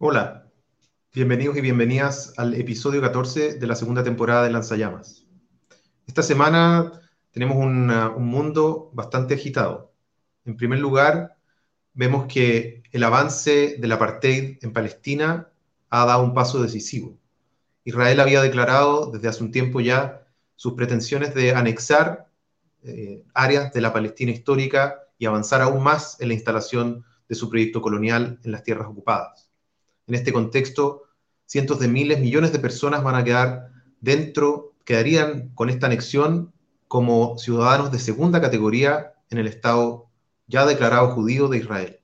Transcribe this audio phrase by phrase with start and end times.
[0.00, 0.48] Hola,
[1.12, 5.26] bienvenidos y bienvenidas al episodio 14 de la segunda temporada de Lanzallamas.
[6.06, 6.92] Esta semana
[7.32, 7.88] tenemos un
[8.24, 9.92] mundo bastante agitado.
[10.44, 11.36] En primer lugar,
[11.94, 15.50] vemos que el avance del apartheid en Palestina
[15.90, 17.18] ha dado un paso decisivo.
[17.82, 22.30] Israel había declarado desde hace un tiempo ya sus pretensiones de anexar
[22.84, 27.50] eh, áreas de la Palestina histórica y avanzar aún más en la instalación de su
[27.50, 29.47] proyecto colonial en las tierras ocupadas.
[30.08, 31.04] En este contexto,
[31.44, 33.70] cientos de miles, millones de personas van a quedar
[34.00, 36.52] dentro, quedarían con esta anexión
[36.88, 40.06] como ciudadanos de segunda categoría en el Estado
[40.46, 42.00] ya declarado judío de Israel.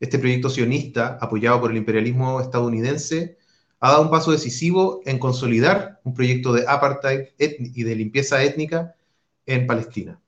[0.00, 3.38] Este proyecto sionista, apoyado por el imperialismo estadounidense,
[3.78, 8.96] ha dado un paso decisivo en consolidar un proyecto de apartheid y de limpieza étnica
[9.46, 10.20] en Palestina.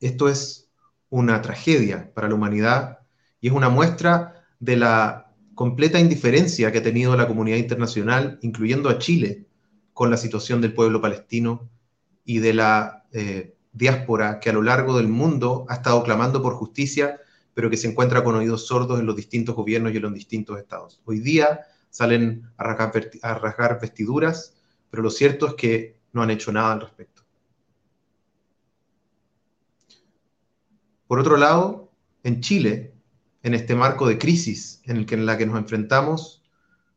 [0.00, 0.68] Esto es
[1.08, 2.98] una tragedia para la humanidad
[3.40, 5.25] y es una muestra de la
[5.56, 9.46] completa indiferencia que ha tenido la comunidad internacional, incluyendo a Chile,
[9.94, 11.70] con la situación del pueblo palestino
[12.26, 16.52] y de la eh, diáspora que a lo largo del mundo ha estado clamando por
[16.54, 17.18] justicia,
[17.54, 20.58] pero que se encuentra con oídos sordos en los distintos gobiernos y en los distintos
[20.58, 21.00] estados.
[21.06, 24.54] Hoy día salen a rasgar, a rasgar vestiduras,
[24.90, 27.22] pero lo cierto es que no han hecho nada al respecto.
[31.06, 31.90] Por otro lado,
[32.24, 32.95] en Chile,
[33.46, 36.42] en este marco de crisis en, el que, la que nos enfrentamos,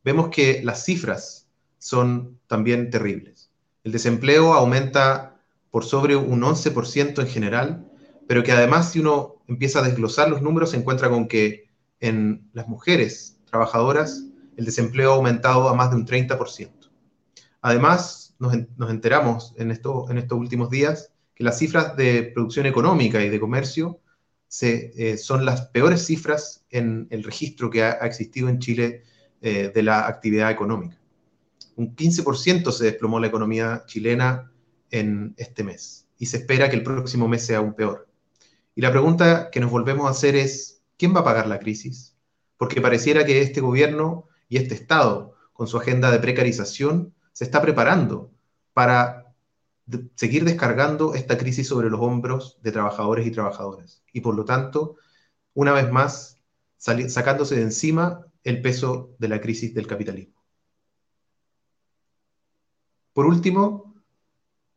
[0.04, 3.52] vemos que las cifras son también terribles.
[3.84, 5.40] El desempleo aumenta
[5.70, 7.88] por sobre un 11% en general,
[8.28, 12.50] pero que además si uno empieza a desglosar los números se encuentra con que en
[12.54, 14.24] las mujeres trabajadoras
[14.58, 16.72] el desempleo ha aumentado a más de un 30%.
[17.62, 18.56] Además, nos,
[18.90, 24.00] enteramos en, en estos últimos días que las cifras de producción económica y de comercio
[24.62, 29.04] eh, son las peores cifras en el registro que ha, existido en Chile
[29.42, 30.98] eh, de la actividad económica.
[31.76, 34.52] Un 15% se desplomó la economía chilena
[34.92, 38.08] en este mes y se espera que el próximo mes sea aún peor.
[38.76, 42.16] Y la pregunta que nos volvemos a hacer es, ¿quién va a pagar la crisis?
[42.58, 47.62] Porque pareciera que este gobierno y este Estado, con su agenda de precarización, se está
[47.62, 48.32] preparando
[48.74, 49.29] para
[50.16, 54.04] seguir descargando esta crisis sobre los hombros de trabajadores y trabajadoras.
[54.14, 54.98] Y por lo tanto,
[55.54, 56.38] una vez más,
[56.78, 60.36] sacándose de encima el peso de la crisis del capitalismo.
[63.14, 63.96] Por último,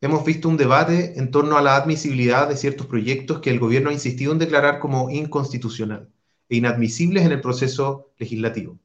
[0.01, 3.91] hemos visto un debate en torno a la admisibilidad de ciertos proyectos que el gobierno
[3.91, 6.09] ha insistido en declarar como inconstitucional
[6.49, 8.79] e inadmisibles en el proceso legislativo.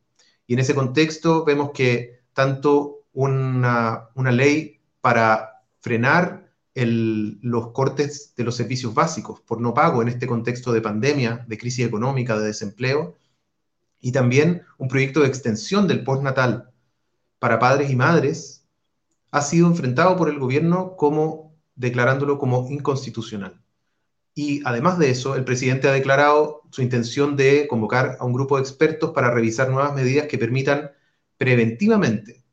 [0.45, 5.56] Y en ese contexto vemos que tanto una, una ley para
[5.87, 11.45] frenar los cortes de los servicios básicos por no pago en este contexto de pandemia,
[11.47, 13.15] de crisis económica, de desempleo,
[14.01, 16.69] y también un proyecto de extensión del postnatal
[17.39, 18.65] para padres y madres
[19.31, 23.59] ha sido enfrentado por el gobierno como declarándolo como inconstitucional.
[24.35, 28.57] Y además de eso, el presidente ha declarado su intención de convocar a un grupo
[28.57, 30.91] de expertos para revisar nuevas medidas que permitan
[31.38, 32.44] preventivamente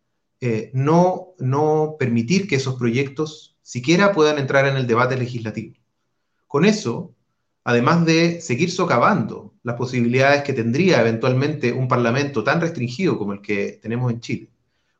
[0.46, 5.74] eh, no, permitir que esos proyectos siquiera puedan entrar en el debate legislativo.
[6.46, 7.14] Con eso,
[7.64, 13.40] además de seguir socavando las posibilidades que tendría eventualmente un parlamento tan restringido como el
[13.40, 14.50] que tenemos en Chile,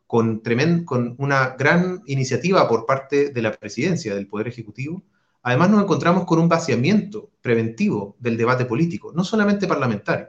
[0.06, 0.40] con,
[0.86, 5.02] con una gran iniciativa por parte de la presidencia del Poder Ejecutivo,
[5.42, 10.28] además nos encontramos con un vaciamiento preventivo del debate político, no solamente parlamentario,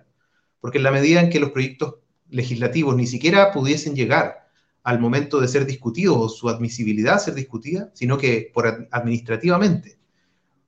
[0.60, 1.96] porque en la medida en que los proyectos
[2.30, 4.45] legislativos ni siquiera pudiesen llegar
[4.86, 9.98] al momento de ser discutidos o su admisibilidad ser discutida, sino que por administrativamente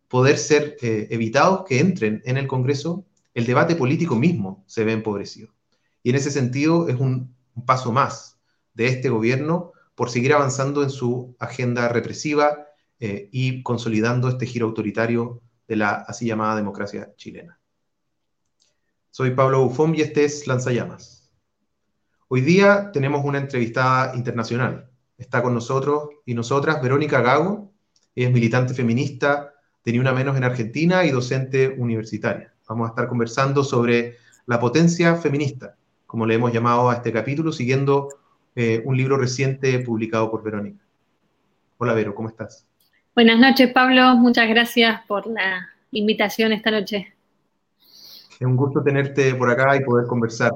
[0.07, 3.05] poder ser eh, evitados que entren en el Congreso,
[3.35, 5.53] el debate político mismo se ve empobrecido.
[6.01, 7.35] Y en ese sentido es un,
[7.65, 8.39] paso más
[8.73, 12.67] de este gobierno por seguir avanzando en su agenda represiva
[12.99, 17.59] eh, y consolidando este giro autoritario de la así llamada democracia chilena.
[19.11, 21.16] Soy Pablo Bufón y este es Lanzallamas.
[22.29, 24.89] Hoy día tenemos una entrevistada internacional.
[25.17, 27.71] Está con nosotros y nosotras Verónica Gago,
[28.15, 29.53] es militante feminista
[29.85, 32.53] Ni Una Menos en Argentina y docente universitaria.
[32.67, 37.53] Vamos a estar conversando sobre la potencia feminista, como le hemos llamado a este capítulo,
[37.53, 38.09] siguiendo
[38.57, 40.83] eh, un libro reciente publicado por Verónica.
[41.77, 42.67] Hola Vero, ¿cómo estás?
[43.15, 47.16] Buenas noches Pablo, muchas gracias por la invitación esta noche.
[48.39, 50.51] Es un gusto tenerte por acá y poder conversar.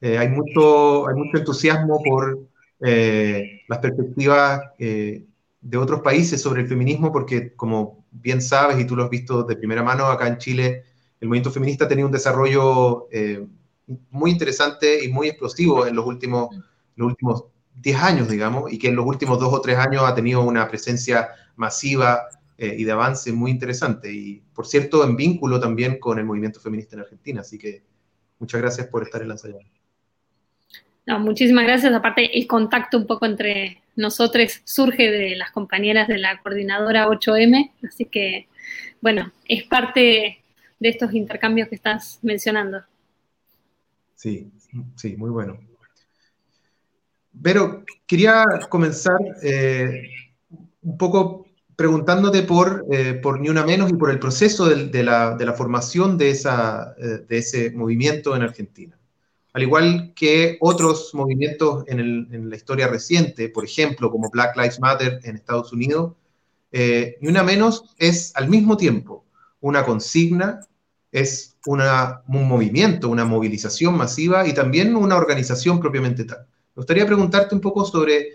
[0.00, 2.46] Eh, hay, mucho, hay mucho entusiasmo por
[2.80, 5.24] eh, las perspectivas eh,
[5.60, 9.42] de otros países sobre el feminismo, porque como bien sabes y tú lo has visto
[9.42, 10.84] de primera mano, acá en Chile
[11.20, 13.08] el movimiento feminista ha tenido un desarrollo
[14.10, 16.54] muy interesante y muy explosivo en los últimos,
[16.96, 17.44] los últimos
[17.76, 20.68] 10 años, digamos, y que en los últimos dos o tres años ha tenido una
[20.68, 24.12] presencia masiva eh, y de avance muy interesante.
[24.12, 27.40] Y, por cierto, en vínculo también con el movimiento feminista en Argentina.
[27.40, 27.82] Así que
[28.38, 29.64] muchas gracias por estar en la ensayada.
[31.06, 31.92] No, muchísimas gracias.
[31.92, 37.72] Aparte, el contacto un poco entre nosotros surge de las compañeras de la coordinadora 8M,
[37.86, 38.48] así que,
[39.00, 40.40] bueno, es parte
[40.78, 42.82] de estos intercambios que estás mencionando.
[44.14, 44.50] Sí,
[44.96, 45.58] sí, muy bueno.
[47.42, 50.08] Pero quería comenzar eh,
[50.82, 51.43] un poco
[51.76, 56.30] preguntándote por, eh, por Ni Una Menos y por el proceso de, la, formación de,
[56.30, 58.98] esa, eh, de ese movimiento en Argentina.
[59.52, 65.20] Al igual que otros movimientos en, la historia reciente, por ejemplo, como Black Lives Matter
[65.22, 66.14] en Estados Unidos,
[66.72, 69.24] Ni Una Menos es al mismo tiempo
[69.60, 70.60] una consigna,
[71.10, 76.40] es una, un movimiento, una movilización masiva y también una organización propiamente tal.
[76.74, 78.28] Me gustaría preguntarte un poco sobre,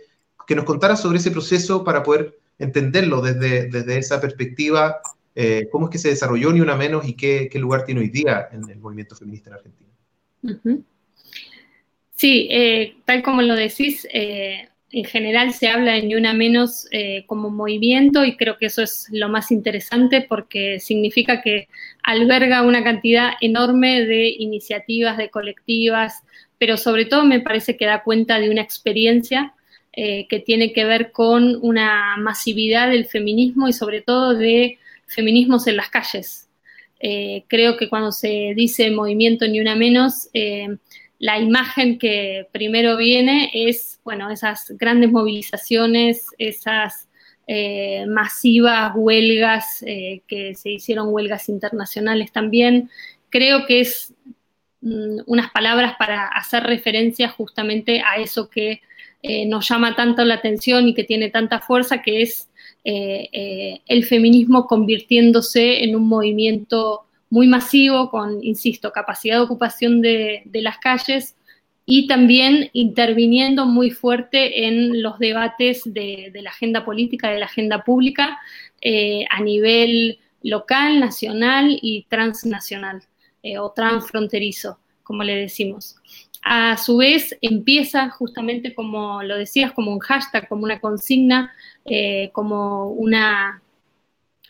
[0.47, 4.99] que nos contaras sobre ese proceso para poder entenderlo desde, desde esa perspectiva,
[5.35, 8.09] eh, cómo es que se desarrolló ni una menos y qué, qué, lugar tiene hoy
[8.09, 10.83] día en el movimiento feminista en Argentina.
[12.15, 16.87] Sí, eh, tal como lo decís, eh, en general se habla de ni una menos
[17.27, 21.69] como movimiento y creo que eso es lo más interesante porque significa que
[22.03, 26.23] alberga una cantidad enorme de iniciativas, de colectivas,
[26.57, 29.53] pero sobre todo me parece que da cuenta de una experiencia
[29.93, 35.67] eh, que tiene que ver con una masividad del feminismo y sobre todo de feminismos
[35.67, 36.47] en las calles.
[36.99, 40.67] Eh, creo que cuando se dice movimiento ni una menos, eh,
[41.17, 47.05] la imagen que primero viene es, bueno, esas grandes movilizaciones, esas
[48.07, 52.91] masivas huelgas que se hicieron huelgas internacionales también.
[53.31, 54.13] Creo que es
[54.81, 58.81] Mm, unas palabras para hacer referencia justamente a eso que
[59.21, 62.49] eh, nos llama tanto la atención y que tiene tanta fuerza, que es
[62.85, 70.01] eh, eh, el feminismo convirtiéndose en un movimiento muy masivo, con, insisto, capacidad de ocupación
[70.01, 71.35] de, las calles
[71.85, 77.83] y también interviniendo muy fuerte en los debates de, la agenda política, de la agenda
[77.83, 78.39] pública
[78.81, 83.03] a nivel local, nacional y transnacional.
[83.59, 85.95] O transfronterizo, como le decimos.
[86.41, 91.51] A su vez, empieza justamente como lo decías, como un hashtag, como una consigna,
[91.85, 93.61] eh, como una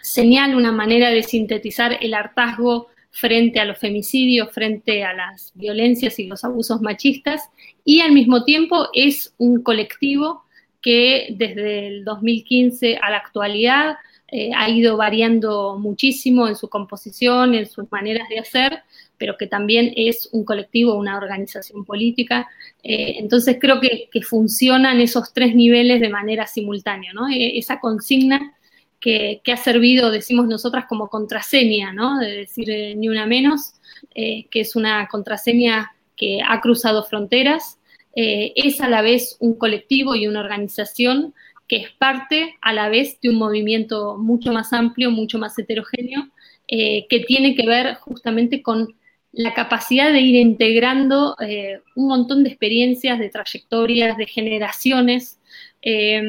[0.01, 6.19] señal, una manera de sintetizar el hartazgo frente a los femicidios, frente a las violencias
[6.19, 7.49] y los abusos machistas,
[7.83, 10.43] y al mismo tiempo es un colectivo
[10.81, 13.97] que desde el 2015 a la actualidad
[14.31, 18.83] eh, ha ido variando muchísimo en su composición, en sus maneras de hacer,
[19.19, 22.47] pero que también es un colectivo, una organización política.
[22.81, 27.29] Eh, entonces creo que, funcionan esos tres niveles de manera simultánea, ¿no?
[27.29, 28.55] E, esa consigna
[28.99, 31.93] que, ha servido, decimos nosotras, como contraseña.
[32.19, 33.73] De decir eh, ni una menos,
[34.15, 37.77] que es una contraseña que ha cruzado fronteras,
[38.15, 41.33] es a la vez un colectivo y una organización
[41.69, 46.27] que es parte a la vez de un movimiento mucho más amplio, mucho más heterogéneo,
[46.67, 48.95] eh, que tiene que ver justamente con
[49.31, 55.39] la capacidad de ir integrando eh, un montón de experiencias, de trayectorias, de generaciones
[55.81, 56.21] eh,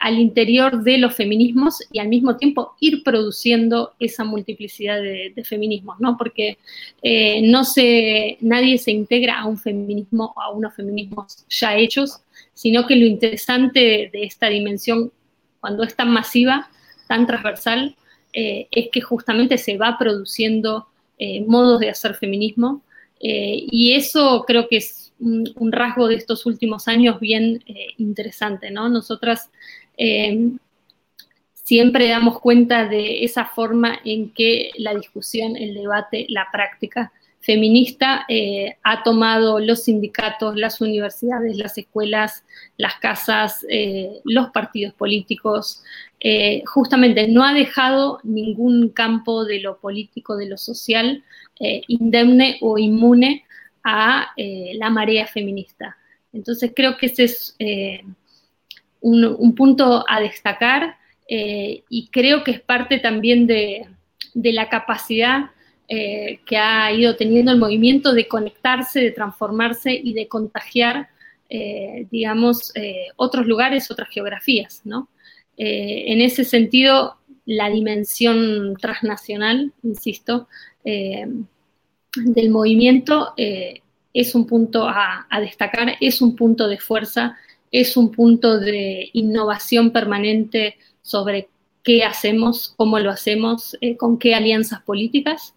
[0.00, 6.00] al interior de los feminismos y al mismo tiempo ir produciendo esa multiplicidad de, feminismos,
[6.00, 6.16] ¿no?
[6.16, 6.56] Porque
[7.42, 12.22] no se, nadie se integra a un feminismo, a unos feminismos ya hechos,
[12.56, 15.12] sino que lo interesante de, esta dimensión,
[15.60, 16.70] cuando es tan masiva,
[17.06, 17.94] tan transversal,
[18.32, 20.86] eh, es que justamente se va produciendo
[21.18, 22.82] eh, modos de hacer feminismo
[23.20, 27.64] eh, y eso creo que es un, rasgo de estos últimos años bien
[27.96, 28.88] interesante, ¿no?
[28.90, 29.50] Nosotras
[31.66, 37.12] siempre damos cuenta de esa forma en que la discusión, el debate, la práctica
[37.46, 42.44] feminista eh, ha tomado los sindicatos, las universidades, las escuelas,
[42.76, 45.84] las casas, eh, los partidos políticos.
[46.18, 51.22] Eh, justamente no ha dejado ningún campo de lo político, de lo social,
[51.88, 53.44] indemne o inmune
[53.82, 55.96] a la marea feminista.
[56.34, 57.56] Entonces creo que ese es
[59.00, 63.86] un, punto a destacar y creo que es parte también de,
[64.34, 65.50] de la capacidad
[65.88, 71.10] eh, que ha ido teniendo el movimiento de conectarse, de transformarse y de contagiar,
[71.48, 75.08] eh, digamos, eh, otros lugares, otras geografías, ¿no?
[75.58, 77.16] en ese sentido,
[77.46, 80.48] la dimensión transnacional, insisto,
[80.84, 87.38] del movimiento es un punto a, destacar, es un punto de fuerza,
[87.72, 91.48] es un punto de innovación permanente sobre
[91.82, 95.55] qué hacemos, cómo lo hacemos, con qué alianzas políticas.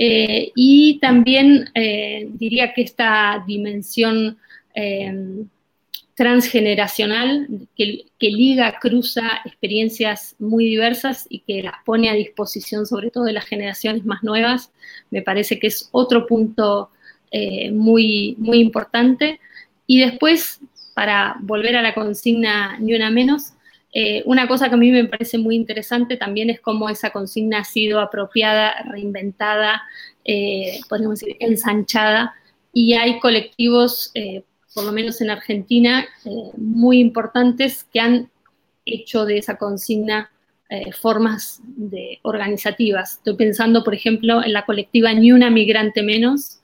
[0.00, 1.70] Y también
[2.38, 4.38] diría que esta dimensión
[6.18, 13.22] transgeneracional que, liga, cruza experiencias muy diversas y que las pone a disposición sobre todo
[13.22, 14.72] de las generaciones más nuevas,
[15.12, 16.90] me parece que es otro punto
[17.30, 19.38] eh, muy, muy importante.
[19.86, 20.58] Y después,
[20.92, 23.52] para volver a la consigna ni una menos,
[24.00, 27.60] eh, una cosa que a mí me parece muy interesante también es cómo esa consigna
[27.60, 29.82] ha sido apropiada, reinventada,
[30.24, 32.34] eh, podemos decir, ensanchada,
[32.72, 34.12] y hay colectivos
[34.78, 38.30] por lo menos en Argentina, eh, muy importantes que han
[38.84, 40.30] hecho de esa consigna
[40.70, 41.60] eh, formas
[42.22, 43.14] organizativas.
[43.14, 46.60] Estoy pensando, por ejemplo, en la colectiva Ni una migrante menos,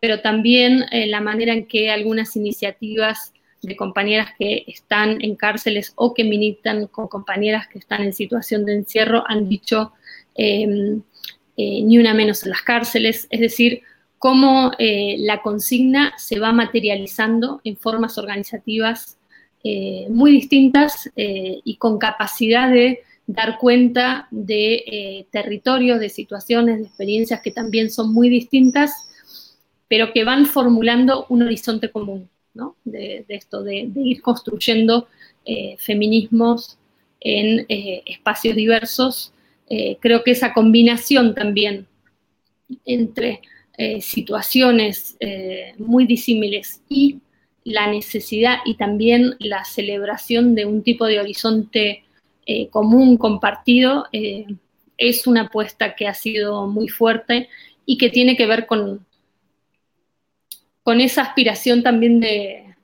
[0.00, 5.92] pero también en la manera en que algunas iniciativas de compañeras que están en cárceles
[5.96, 9.92] o que militan con compañeras que están en situación de encierro han dicho
[10.34, 11.02] em,
[11.56, 13.82] eh, ni una menos en las cárceles, es decir,
[14.18, 19.18] cómo eh, la consigna se va materializando en formas organizativas
[19.64, 27.40] eh, muy distintas y con capacidad de dar cuenta de territorios, de situaciones, de experiencias
[27.40, 28.92] que también son muy distintas,
[29.88, 32.30] pero que van formulando un horizonte común,
[32.84, 35.08] De, esto, de, ir construyendo
[35.78, 36.78] feminismos
[37.20, 39.32] en espacios diversos.
[40.00, 41.86] creo que esa combinación también
[42.84, 43.40] entre
[43.76, 47.20] eh, situaciones eh, muy disímiles y
[47.62, 52.02] la necesidad y también la celebración de un tipo de horizonte
[52.46, 54.06] eh, común, compartido,
[54.96, 57.48] es una apuesta que ha sido muy fuerte
[57.86, 59.06] y que tiene que ver con,
[60.88, 62.74] con esa aspiración también de,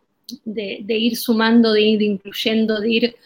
[0.44, 3.16] de, ir sumando, de ir incluyendo, de ir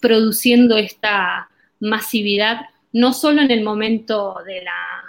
[0.00, 2.60] produciendo esta masividad,
[2.92, 5.04] no solo en el momento de la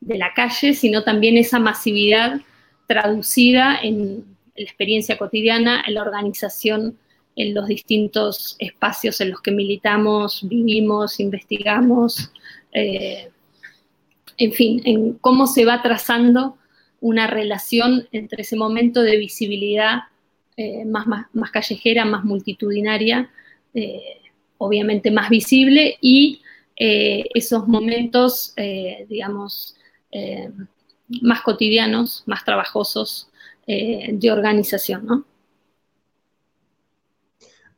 [0.00, 2.40] de la calle, sino también esa masividad
[2.86, 6.96] traducida en la experiencia cotidiana, en la organización,
[7.34, 12.32] en los distintos espacios en los que militamos, vivimos, investigamos,
[12.72, 13.32] eh,
[14.36, 16.57] en fin, en cómo se va trazando
[17.00, 20.00] una relación entre ese momento de visibilidad
[20.56, 23.30] eh, más, más, callejera, más multitudinaria,
[23.74, 24.18] eh,
[24.58, 26.42] obviamente más visible, y
[26.80, 28.54] esos momentos,
[29.08, 29.76] digamos,
[30.10, 30.50] eh,
[31.22, 33.30] más cotidianos, más trabajosos
[33.66, 35.06] eh, de organización.
[35.06, 35.24] ¿no?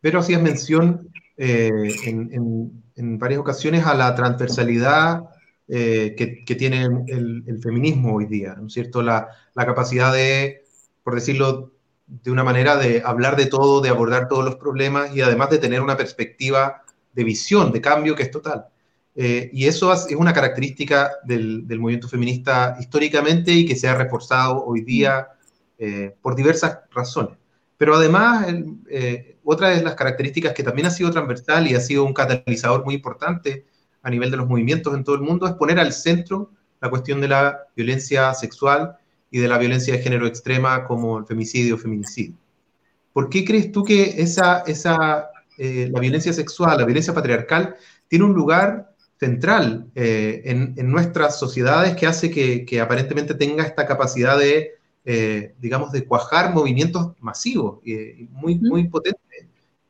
[0.00, 1.70] Pero hacías mención eh,
[2.04, 5.22] en, varias ocasiones a la transversalidad
[5.70, 9.02] que, tiene el, feminismo hoy día, ¿no es cierto?
[9.02, 10.64] La, la capacidad de,
[11.04, 11.72] por decirlo
[12.06, 15.58] de una manera, de hablar de todo, de abordar todos los problemas y además de
[15.58, 18.66] tener una perspectiva de visión, de cambio que es total.
[19.14, 24.64] Eh, y eso es una característica del, movimiento feminista históricamente y que se ha reforzado
[24.64, 25.28] hoy día
[25.78, 27.36] eh, por diversas razones.
[27.76, 28.46] Pero además,
[28.88, 32.84] eh, otra de las características que también ha sido transversal y ha sido un catalizador
[32.84, 33.64] muy importante
[34.02, 37.20] a nivel de los movimientos en todo el mundo es poner al centro la cuestión
[37.20, 38.96] de la violencia sexual
[39.30, 42.36] y de la violencia de género extrema como el femicidio o feminicidio.
[43.12, 47.76] ¿Por qué crees tú que esa, esa, la violencia sexual, la violencia patriarcal,
[48.08, 48.90] tiene un lugar
[49.20, 54.72] central eh, en, nuestras sociedades que hace que, aparentemente tenga esta capacidad de,
[55.04, 59.20] eh, digamos, de cuajar movimientos masivos y muy, muy potentes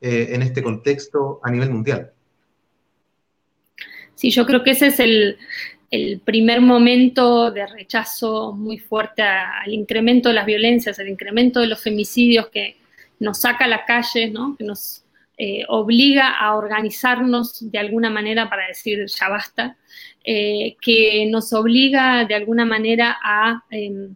[0.01, 2.11] eh, en este contexto a nivel mundial.
[4.21, 5.39] Sí, yo creo que ese es el,
[6.23, 11.81] primer momento de rechazo muy fuerte al incremento de las violencias, al incremento de los
[11.81, 12.77] femicidios que
[13.19, 15.03] nos saca a la calle, que nos
[15.37, 19.75] eh, obliga a organizarnos de alguna manera para decir ya basta,
[20.23, 24.15] eh, que nos obliga de alguna manera a em,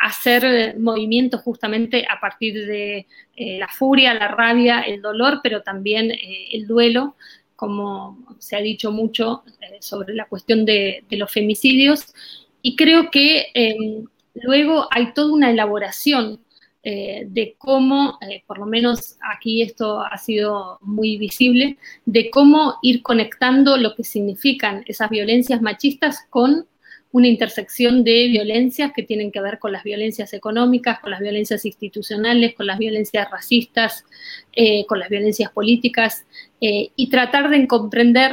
[0.00, 6.12] hacer movimientos justamente a partir de eh, la furia, la rabia, el dolor, pero también
[6.52, 7.16] el duelo,
[7.60, 9.42] como se ha dicho mucho
[9.80, 12.14] sobre la cuestión de, los femicidios.
[12.62, 16.40] Y creo que em, luego hay toda una elaboración
[16.82, 21.76] eh, de cómo, eh, por lo menos aquí esto ha sido muy visible,
[22.06, 26.66] de cómo ir conectando lo que significan esas violencias machistas con
[27.12, 31.64] una intersección de violencias que tienen que ver con las violencias económicas, con las violencias
[31.64, 34.04] institucionales, con las violencias racistas,
[34.52, 36.24] eh, con las violencias políticas,
[36.62, 38.32] y tratar de comprender,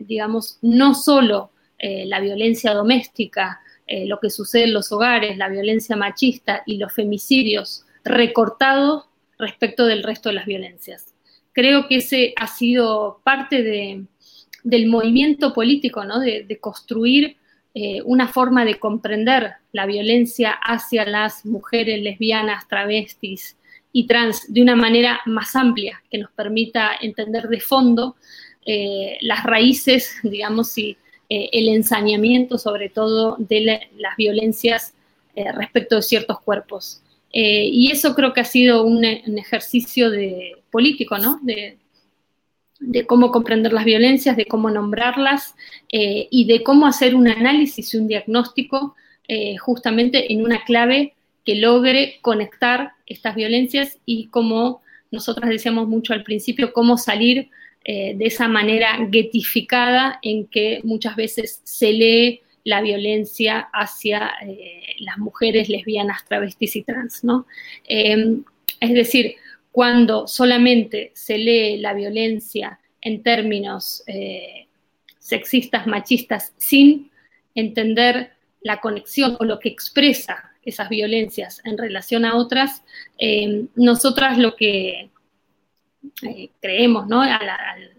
[0.00, 6.64] digamos, no solo la violencia doméstica, lo que sucede en los hogares, la violencia machista
[6.66, 9.04] y los femicidios recortados
[9.38, 11.14] respecto del resto de las violencias.
[11.52, 13.62] Creo que ese ha sido parte
[14.62, 16.20] del movimiento político, ¿no?
[16.20, 17.36] de, construir
[17.78, 23.58] eh, una forma de comprender la violencia hacia las mujeres lesbianas, travestis
[23.92, 28.16] y trans de una manera más amplia, que nos permita entender de fondo
[28.64, 30.96] eh, las raíces, digamos, y
[31.28, 34.94] eh, el ensañamiento sobre todo de las violencias
[35.34, 37.02] respecto de ciertos cuerpos.
[37.30, 41.38] Y eso creo que ha sido un, ejercicio de, político, ¿no?
[41.42, 41.76] De,
[43.06, 45.54] cómo comprender las violencias, de cómo nombrarlas
[45.90, 48.94] eh, y de cómo hacer un análisis y un diagnóstico
[49.28, 51.14] eh, justamente en una clave
[51.44, 57.50] que logre conectar estas violencias y como nosotras decíamos mucho al principio, cómo salir
[57.84, 65.18] de esa manera getificada en que muchas veces se lee la violencia hacia eh, las
[65.18, 67.46] mujeres lesbianas, travestis y trans, ¿no?
[68.80, 69.36] Es decir,
[69.76, 74.68] cuando solamente se lee la violencia en términos eh,
[75.18, 77.10] sexistas, machistas, sin
[77.54, 82.84] entender la conexión o lo que expresa esas violencias en relación a otras,
[83.18, 85.10] em, nosotras lo que
[86.22, 87.20] eh, creemos, ¿no?
[87.20, 87.36] al,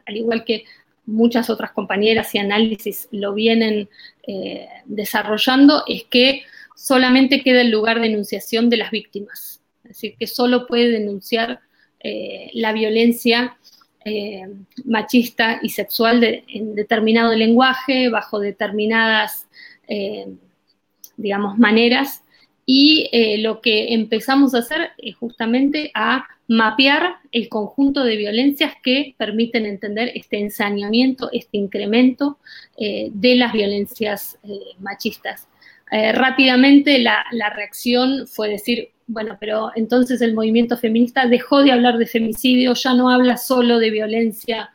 [0.08, 0.66] igual que
[1.06, 3.88] muchas otras compañeras y análisis lo vienen
[4.28, 6.42] eh, desarrollando, es que
[6.76, 9.62] solamente queda el lugar de enunciación de las víctimas.
[9.84, 11.62] Es decir, que solo puede denunciar
[12.00, 13.58] eh, la violencia
[14.06, 14.48] eh,
[14.86, 19.48] machista y sexual en determinado lenguaje, bajo determinadas,
[21.16, 22.24] digamos, maneras.
[22.66, 23.10] Y
[23.42, 29.66] lo que empezamos a hacer es justamente a mapear el conjunto de violencias que permiten
[29.66, 32.40] entender este ensañamiento, este incremento
[32.78, 35.48] eh, de las violencias eh, machistas.
[35.92, 41.98] Eh, rápidamente la, reacción fue decir, bueno, pero entonces el movimiento feminista dejó de hablar
[41.98, 44.72] de femicidio, ya no habla solo de violencia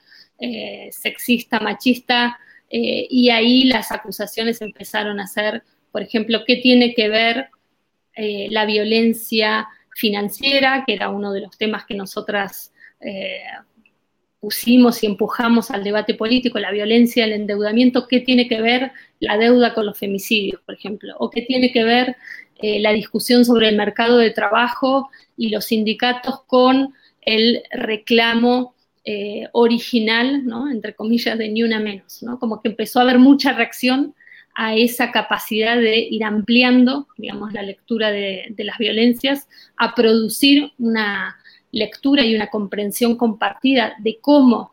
[0.90, 2.37] sexista, machista,
[2.68, 7.51] y ahí las acusaciones empezaron a ser, por ejemplo, ¿qué tiene que ver
[8.16, 13.42] la violencia financiera, que era uno de los temas que nosotras eh,
[14.40, 19.38] pusimos y empujamos al debate político, la violencia, el endeudamiento, qué tiene que ver la
[19.38, 22.16] deuda con los femicidios, por ejemplo, o qué tiene que ver
[22.62, 29.48] eh, la discusión sobre el mercado de trabajo y los sindicatos con el reclamo eh,
[29.53, 32.38] original, entre comillas, de ni una menos, ¿no?
[32.38, 34.14] como que empezó a haber mucha reacción
[34.55, 41.37] a esa capacidad de ir ampliando, digamos, la lectura de, las violencias, a producir una
[41.70, 44.72] lectura y una comprensión compartida de cómo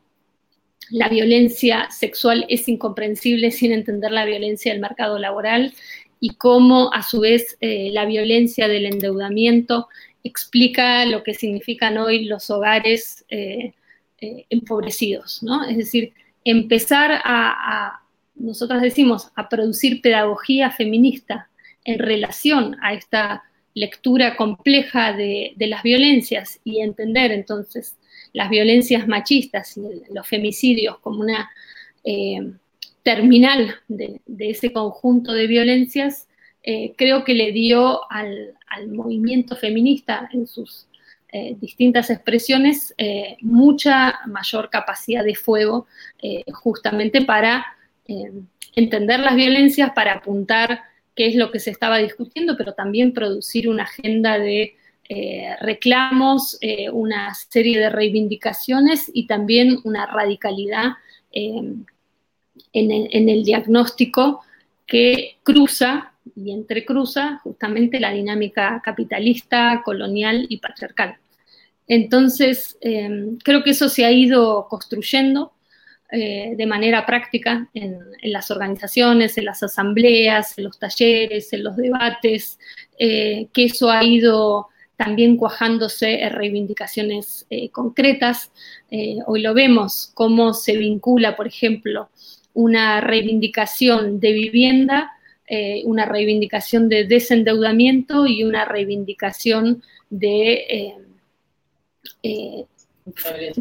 [0.91, 5.73] la violencia sexual es incomprensible sin entender la violencia del mercado laboral
[6.19, 9.87] y cómo a su vez eh, la violencia del endeudamiento
[10.23, 13.73] explica lo que significan hoy los hogares eh,
[14.19, 15.63] eh, empobrecidos, ¿no?
[15.63, 18.01] Es decir, empezar a
[18.39, 21.49] nosotros decimos, a producir pedagogía feminista
[21.83, 27.97] en relación a esta lectura compleja de, las violencias y entender entonces
[28.33, 29.81] las violencias machistas y
[30.13, 31.49] los femicidios como una
[33.03, 36.27] terminal de, ese conjunto de violencias,
[36.63, 38.55] eh, creo que le dio al,
[38.87, 40.87] movimiento feminista en sus
[41.31, 42.93] eh, distintas expresiones
[43.41, 45.87] mucha mayor capacidad de fuego
[46.53, 47.65] justamente para
[48.09, 48.31] eh,
[48.75, 50.81] entender las violencias para apuntar
[51.15, 54.75] qué es lo que se estaba discutiendo, pero también producir una agenda de
[55.09, 60.93] eh, reclamos, eh, una serie de reivindicaciones y también una radicalidad
[62.73, 64.41] en, el diagnóstico
[64.85, 71.17] que cruza y entrecruza justamente la dinámica capitalista, colonial y patriarcal.
[71.87, 72.77] Entonces,
[73.43, 75.53] creo que eso se ha ido construyendo
[76.11, 81.77] eh, de manera práctica en, las organizaciones, en las asambleas, en los talleres, en los
[81.77, 82.57] debates,
[82.97, 88.51] eh, que eso ha ido también cuajándose en reivindicaciones eh, concretas.
[89.27, 92.09] hoy lo vemos, cómo se vincula, por ejemplo,
[92.59, 95.11] una reivindicación de vivienda,
[95.85, 100.93] una reivindicación de desendeudamiento y una reivindicación de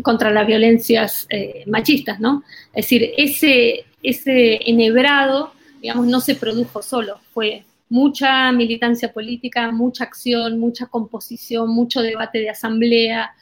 [0.03, 2.43] contra las violencias eh, machistas, ¿no?
[2.73, 10.05] Es decir, ese, ese enhebrado, digamos, no se produjo solo, fue mucha militancia política, mucha
[10.05, 13.33] acción, mucha composición, mucho debate de asamblea,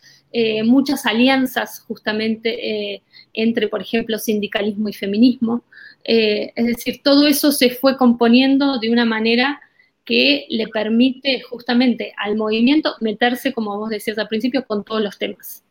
[0.65, 5.65] muchas alianzas justamente entre, por ejemplo, sindicalismo y feminismo.
[6.05, 9.61] es decir, todo eso se fue componiendo de una manera
[10.05, 15.19] que le permite justamente al movimiento meterse, como vos decías al principio, con todos los
[15.19, 15.65] temas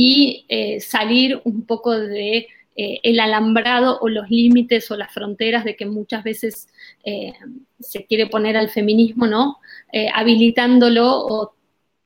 [0.00, 5.64] y eh, salir un poco de eh, el alambrado o los límites o las fronteras
[5.64, 6.68] de que muchas veces
[7.02, 7.32] eh,
[7.80, 9.58] se quiere poner al feminismo, ¿no?
[10.14, 11.54] habilitándolo o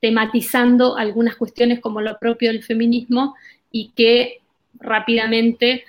[0.03, 3.35] tematizando algunas cuestiones como lo propio del feminismo
[3.71, 4.43] y que
[4.75, 5.85] rápidamente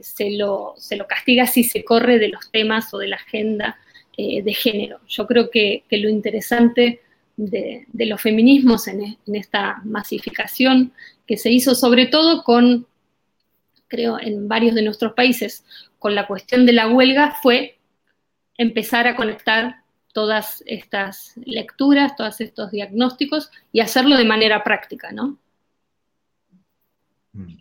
[0.00, 3.78] se, lo, se, lo, castiga si se corre de los temas o de la agenda
[4.22, 5.00] eh, de género.
[5.08, 7.00] Yo creo que, lo interesante
[7.38, 10.92] de, los feminismos en, esta masificación
[11.26, 12.86] que se hizo sobre todo con,
[13.88, 15.64] creo, en varios de nuestros países,
[15.98, 17.78] con la cuestión de la huelga, fue
[18.58, 19.76] empezar a conectar
[20.12, 25.38] todas estas lecturas, todos estos diagnósticos y hacerlo de manera práctica, ¿no?
[27.32, 27.60] Mm.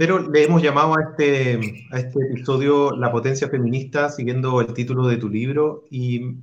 [0.00, 5.06] Pero le hemos llamado a este, a este episodio La potencia feminista, siguiendo el título
[5.06, 6.36] de tu libro y,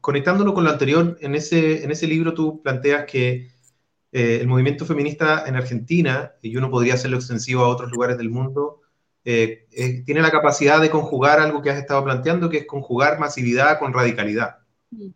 [0.00, 3.50] conectándolo con lo anterior, en ese, en ese libro tú planteas que
[4.12, 8.30] eh, el movimiento feminista en Argentina, y uno podría hacerlo extensivo a otros lugares del
[8.30, 8.80] mundo,
[9.24, 13.18] eh, eh, tiene la capacidad de conjugar algo que has estado planteando, que es conjugar
[13.18, 14.58] masividad con radicalidad.
[14.90, 15.08] Mm.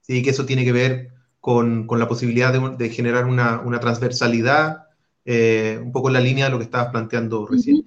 [0.00, 3.80] Sí, que eso tiene que ver con, con la posibilidad de, de generar una, una
[3.80, 4.88] transversalidad
[5.30, 7.84] eh, un poco en la línea de lo que estabas planteando recién.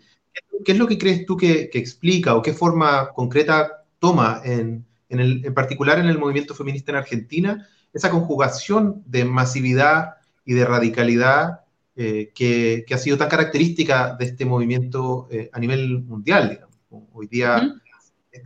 [0.63, 5.51] ¿Qué es lo que crees tú que, explica o qué forma concreta toma, en, en,
[5.55, 11.61] particular en el movimiento feminista en Argentina, esa conjugación de masividad y de radicalidad
[11.95, 16.67] eh, que, ha sido tan característica de este movimiento eh, a nivel mundial?
[17.13, 17.73] Hoy día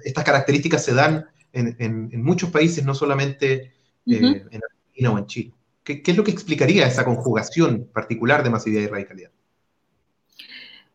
[0.03, 3.73] estas características se dan en, muchos países, no solamente
[4.05, 5.53] en Argentina o en Chile.
[5.85, 9.31] ¿Qué, es lo que explicaría esa conjugación particular de masividad y radicalidad?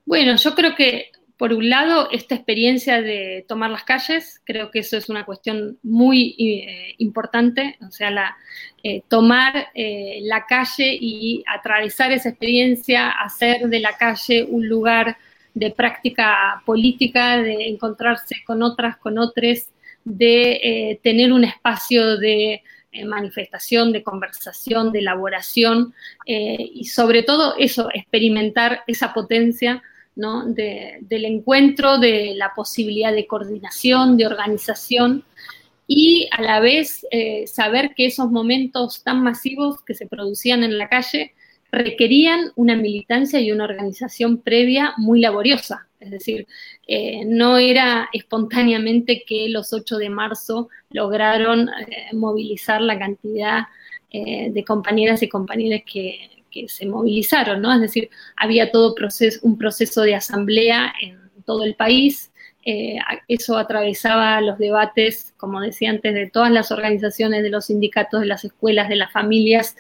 [0.05, 1.10] Bueno, yo creo que
[1.41, 5.79] por un lado, esta experiencia de tomar las calles, creo que eso es una cuestión
[5.83, 8.37] muy eh, importante, o sea, la,
[8.83, 15.17] eh, tomar eh, la calle y atravesar esa experiencia, hacer de la calle un lugar
[15.55, 19.69] de práctica política, de encontrarse con otras, con otros,
[20.05, 22.63] de tener un espacio de
[23.07, 25.95] manifestación, de conversación, de elaboración
[26.27, 29.83] y sobre todo eso, experimentar esa potencia
[30.17, 30.45] ¿no?
[30.47, 35.25] del encuentro, de la posibilidad de coordinación, de organización
[35.93, 40.79] y a la vez eh, saber que esos momentos tan masivos que se producían en
[40.79, 41.35] la calle
[41.73, 45.89] requerían una militancia y una organización previa muy laboriosa.
[45.99, 46.47] Es decir,
[46.87, 53.67] eh, no era espontáneamente que los 8 de marzo lograron eh, movilizar la cantidad
[54.13, 57.73] de compañeras y compañeros que, se movilizaron, ¿no?
[57.75, 58.95] Es decir, había todo
[59.43, 62.31] un proceso de asamblea en todo el país,
[63.27, 68.27] eso atravesaba los debates, como decía antes, de todas las organizaciones, de los sindicatos, de
[68.27, 69.77] las escuelas, de las familias.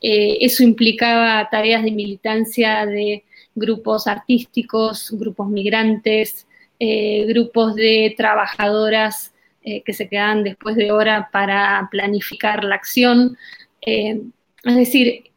[0.00, 3.22] eso implicaba tareas de militancia, de
[3.54, 6.46] grupos artísticos, grupos migrantes,
[6.78, 9.32] eh, grupos de trabajadoras
[9.62, 13.36] eh, que se quedan después de hora para planificar la acción.
[13.82, 14.20] Eh,
[14.64, 15.30] es decir,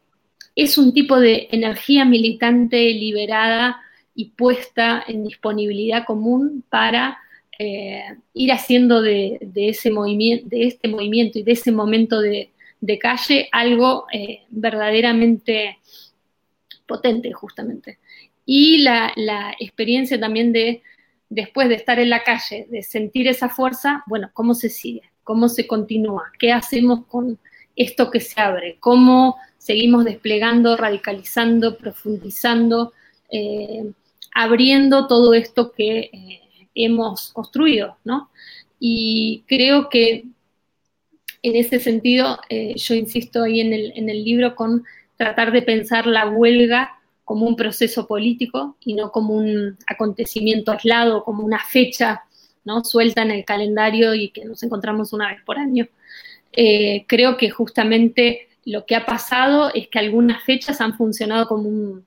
[0.56, 3.80] es un tipo de energía militante liberada
[4.14, 7.18] y puesta en disponibilidad común para
[8.34, 14.06] ir haciendo de, ese de este movimiento y de ese momento de, de calle algo
[14.50, 15.78] verdaderamente
[16.86, 17.98] potente, justamente
[18.46, 19.12] y la,
[19.58, 20.82] experiencia también de,
[21.28, 25.02] después de estar en la calle, de sentir esa fuerza, bueno, ¿cómo se sigue?
[25.24, 26.30] ¿Cómo se continúa?
[26.38, 27.38] ¿Qué hacemos con
[27.74, 28.76] esto que se abre?
[28.78, 32.92] ¿Cómo seguimos desplegando, radicalizando, profundizando,
[33.32, 33.90] eh,
[34.32, 38.30] abriendo todo esto que eh, hemos construido, ¿no?
[38.78, 40.26] Y creo que
[41.42, 44.84] en ese sentido, eh, yo insisto ahí en el, en el libro con
[45.16, 51.24] tratar de pensar la huelga como un proceso político y no como un acontecimiento aislado,
[51.24, 52.22] como una fecha
[52.64, 52.84] ¿no?
[52.84, 55.88] suelta en el calendario y que nos encontramos una vez por año.
[56.52, 61.68] Eh, creo que justamente lo que ha pasado es que algunas fechas han funcionado como
[61.68, 62.06] un,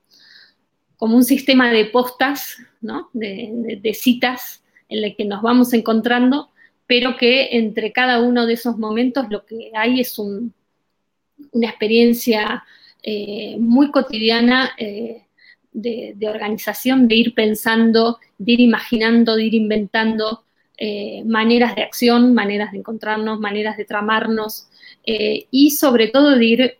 [0.96, 3.08] como un sistema de postas, ¿no?
[3.14, 6.50] de, citas en las que nos vamos encontrando,
[6.86, 10.50] pero que entre cada uno de esos momentos lo que hay es una
[11.62, 12.62] experiencia
[13.02, 15.24] eh, muy cotidiana eh,
[15.72, 20.44] de, organización, de ir pensando, de ir imaginando, de ir inventando
[20.80, 24.66] eh, maneras de acción, maneras de encontrarnos, maneras de tramarnos
[25.02, 26.76] y sobre todo de ir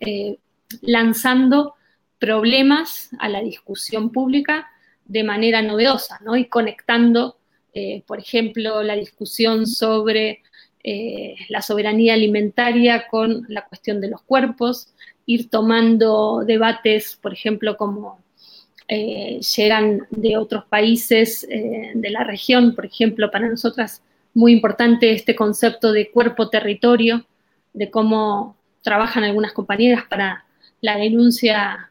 [0.82, 1.74] lanzando
[2.20, 4.68] problemas a la discusión pública
[5.06, 6.36] de manera novedosa, ¿no?
[6.36, 7.38] Y conectando,
[7.74, 10.42] eh, por ejemplo, la discusión sobre
[10.84, 14.94] eh, la soberanía alimentaria con la cuestión de los cuerpos,
[15.26, 18.20] ir tomando debates, por ejemplo, como
[18.92, 24.02] eh, llegan de otros países de la región, por ejemplo, para nosotras
[24.34, 27.24] muy importante este concepto de cuerpo-territorio,
[27.72, 30.44] de cómo trabajan algunas compañeras para
[30.80, 31.90] la denuncia,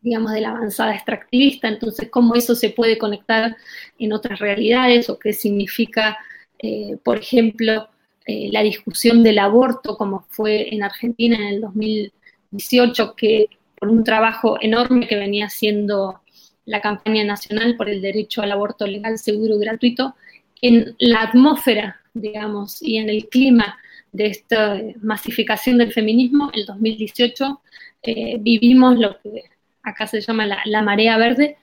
[0.00, 3.56] digamos, de la avanzada extractivista, entonces cómo eso se puede conectar
[3.98, 6.18] en otras realidades o qué significa,
[6.58, 7.88] eh, por ejemplo,
[8.26, 13.46] eh, la discusión del aborto, como fue en Argentina en el 2018, que
[13.78, 16.20] por un trabajo enorme que venía haciendo
[16.64, 20.14] la campaña nacional por el derecho al aborto legal, seguro y gratuito,
[20.60, 23.78] en la atmósfera, digamos, y en el clima
[24.12, 27.60] de esta masificación del feminismo, en 2018
[28.02, 29.44] eh, vivimos lo que
[29.82, 31.56] acá se llama la, marea verde,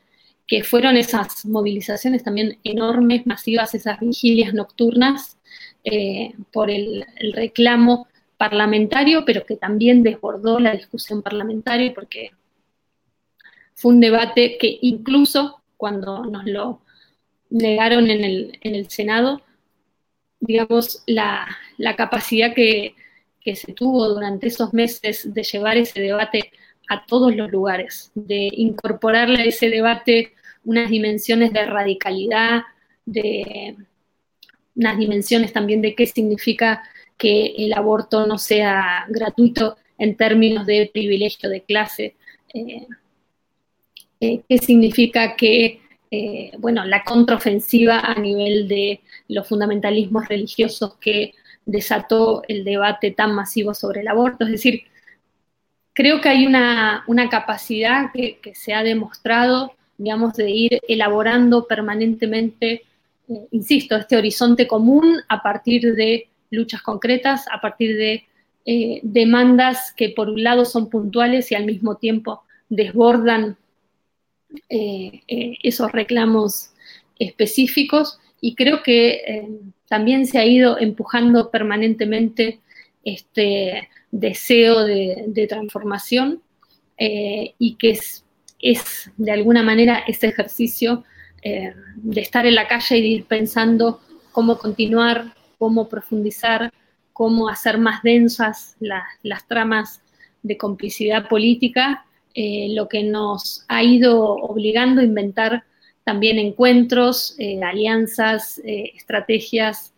[0.47, 5.37] que fueron esas movilizaciones también enormes, masivas, esas vigilias nocturnas
[5.83, 12.31] eh, por el, reclamo parlamentario, pero que también desbordó la discusión parlamentaria porque
[13.75, 16.81] fue un debate que incluso cuando nos lo
[17.49, 19.41] negaron en el, Senado,
[20.39, 21.47] digamos, la,
[21.97, 22.95] capacidad que,
[23.55, 26.51] se tuvo durante esos meses de llevar ese debate
[26.89, 32.63] a todos los lugares, de incorporarle a ese debate unas dimensiones de radicalidad,
[33.05, 33.75] de
[34.75, 36.83] unas dimensiones también de qué significa
[37.17, 42.15] que el aborto no sea gratuito en términos de privilegio de clase,
[42.53, 42.87] eh,
[44.19, 51.33] eh, qué significa que eh, bueno, la contraofensiva a nivel de los fundamentalismos religiosos que
[51.65, 54.45] desató el debate tan masivo sobre el aborto.
[54.45, 54.83] Es decir,
[55.93, 62.83] creo que hay una, capacidad que, se ha demostrado, digamos, de ir elaborando permanentemente,
[63.27, 68.25] eh, insisto, este horizonte común a partir de luchas concretas, a partir de
[68.67, 73.57] eh, demandas que por un lado son puntuales y al mismo tiempo desbordan
[74.69, 76.71] eh, eh, esos reclamos
[77.19, 78.19] específicos.
[78.41, 79.47] Y creo que
[79.87, 82.59] también se ha ido empujando permanentemente
[83.03, 86.41] este deseo de, transformación
[86.97, 88.23] y que es,
[88.59, 91.03] es, de alguna manera ese ejercicio
[91.41, 93.99] de estar en la calle y ir pensando
[94.31, 96.71] cómo continuar, cómo profundizar,
[97.13, 100.01] cómo hacer más densas las tramas
[100.43, 102.05] de complicidad política
[102.37, 105.63] eh, lo que nos ha ido obligando a inventar
[106.03, 109.93] también encuentros, eh, alianzas, eh, estrategias.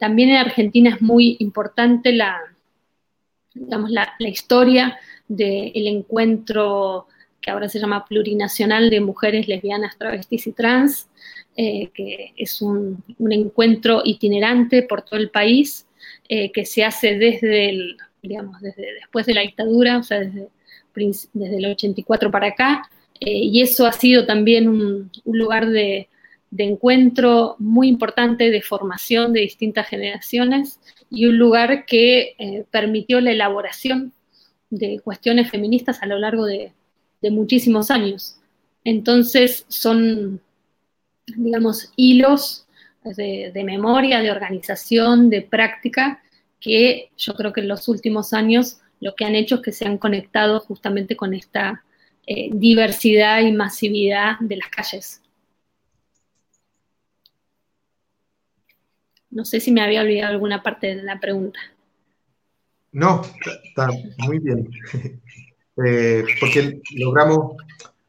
[0.00, 2.40] también en Argentina es muy importante la,
[3.54, 4.98] digamos, la, historia
[5.28, 7.06] del encuentro
[7.40, 11.08] que ahora se llama plurinacional de mujeres lesbianas, travestis y trans,
[11.56, 15.86] que es un, un, encuentro itinerante por todo el país,
[16.28, 20.48] que se hace desde el, digamos, desde después de la dictadura, o sea, desde
[21.32, 26.08] desde el 84 para acá, eh, y eso ha sido también un, lugar de,
[26.56, 33.32] encuentro muy importante, de formación de distintas generaciones, y un lugar que eh, permitió la
[33.32, 34.12] elaboración
[34.70, 36.72] de cuestiones feministas a lo largo de,
[37.28, 38.36] muchísimos años.
[38.84, 40.40] Entonces son,
[41.26, 42.66] digamos, hilos
[43.04, 46.22] de, de, memoria, de organización, de práctica,
[46.60, 49.86] que yo creo que en los últimos años lo que han hecho es que se
[49.86, 51.82] han conectado justamente con esta
[52.26, 55.22] eh, diversidad y masividad de las calles.
[59.30, 61.60] No sé si me había olvidado alguna parte de la pregunta.
[62.92, 63.22] No,
[63.64, 64.68] está muy bien.
[65.76, 67.56] Eh, porque logramos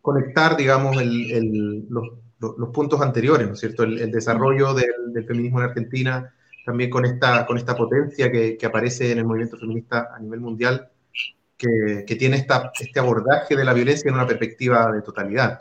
[0.02, 3.84] conectar, digamos, los, puntos anteriores, ¿no es cierto?
[3.84, 6.34] El, desarrollo del, feminismo en Argentina,
[6.66, 10.40] también con esta, con esta potencia que, que aparece en el movimiento feminista a nivel
[10.40, 10.90] mundial,
[11.58, 15.60] que, que, tiene esta, este abordaje de la violencia en una perspectiva de totalidad.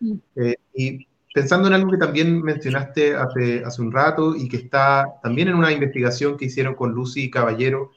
[0.00, 0.14] Mm.
[0.34, 5.06] Eh, y pensando en algo que también mencionaste hace, hace un rato y que está
[5.22, 7.90] también en una investigación que hicieron con Lucy Caballero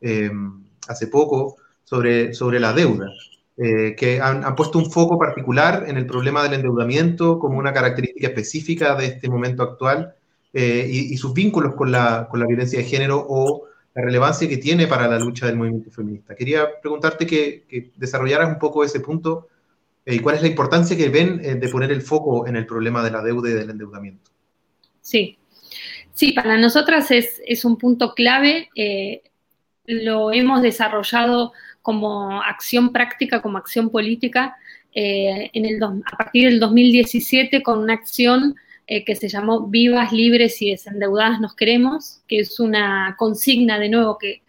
[0.00, 1.56] em, hace poco
[1.92, 3.12] sobre, sobre la deuda.
[3.58, 7.74] Eh, que han, han, puesto un foco particular en el problema del endeudamiento como una
[7.74, 10.14] característica específica de este momento actual
[10.54, 14.56] eh, y, sus vínculos con la, con la, violencia de género o la relevancia que
[14.56, 16.34] tiene para la lucha del movimiento feminista.
[16.34, 19.48] Quería preguntarte que, que desarrollaras un poco ese punto
[20.06, 22.64] eh, y cuál es la importancia que ven eh, de poner el foco en el
[22.64, 24.30] problema de la deuda y del endeudamiento.
[25.02, 25.36] Sí,
[26.14, 28.70] sí, para nosotras es, es un punto clave.
[29.84, 34.56] lo hemos desarrollado como acción práctica, como acción política,
[34.94, 38.54] eh, en el a partir del 2017 con una acción
[38.86, 43.88] eh, que se llamó Vivas, Libres y Desendeudadas Nos Queremos, que es una consigna de
[43.88, 44.42] nuevo que,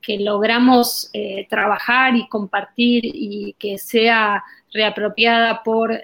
[0.00, 6.00] que logramos eh, trabajar y compartir y que sea reapropiada por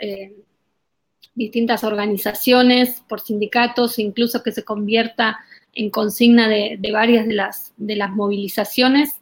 [1.35, 5.39] distintas organizaciones, por sindicatos, incluso que se convierta
[5.75, 9.21] en consigna de, varias de las, de las movilizaciones,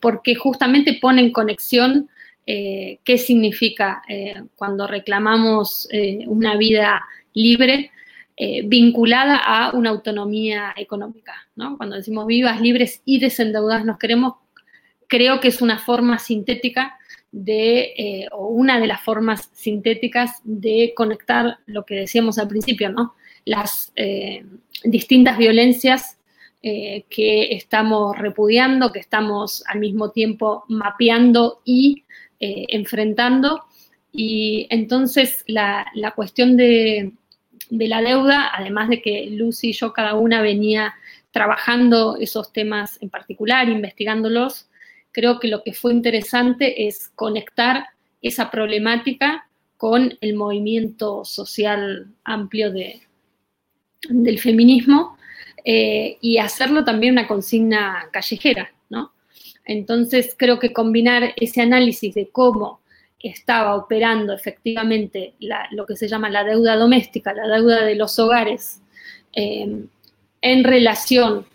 [0.00, 2.08] porque justamente pone en conexión
[2.52, 7.00] eh, qué significa eh, cuando reclamamos eh, una vida
[7.32, 7.92] libre
[8.64, 11.46] vinculada a una autonomía económica.
[11.76, 14.36] Cuando decimos vivas, libres y desendeudadas nos queremos,
[15.08, 16.96] creo que es una forma sintética
[17.30, 23.14] de, o una de las formas sintéticas de conectar lo que decíamos al principio, ¿no?
[23.44, 23.92] las
[24.84, 26.16] distintas violencias
[26.62, 32.04] que estamos repudiando, que estamos al mismo tiempo mapeando y
[32.38, 33.64] eh, enfrentando.
[34.12, 37.12] Y entonces la, cuestión de,
[37.68, 40.94] la deuda, además de que Lucy y yo cada una venía
[41.32, 44.68] trabajando esos temas en particular, investigándolos,
[45.12, 47.88] creo que lo que fue interesante es conectar
[48.22, 49.46] esa problemática
[49.76, 53.02] con el movimiento social amplio de,
[54.08, 55.18] del feminismo
[55.64, 59.12] eh, y hacerlo también una consigna callejera, ¿no?
[59.64, 62.80] Entonces, creo que combinar ese análisis de cómo
[63.18, 65.34] estaba operando efectivamente
[65.72, 68.80] lo que se llama la deuda doméstica, la deuda de los hogares,
[69.32, 69.84] eh,
[70.42, 71.46] en relación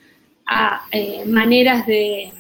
[0.45, 2.31] a eh, maneras de,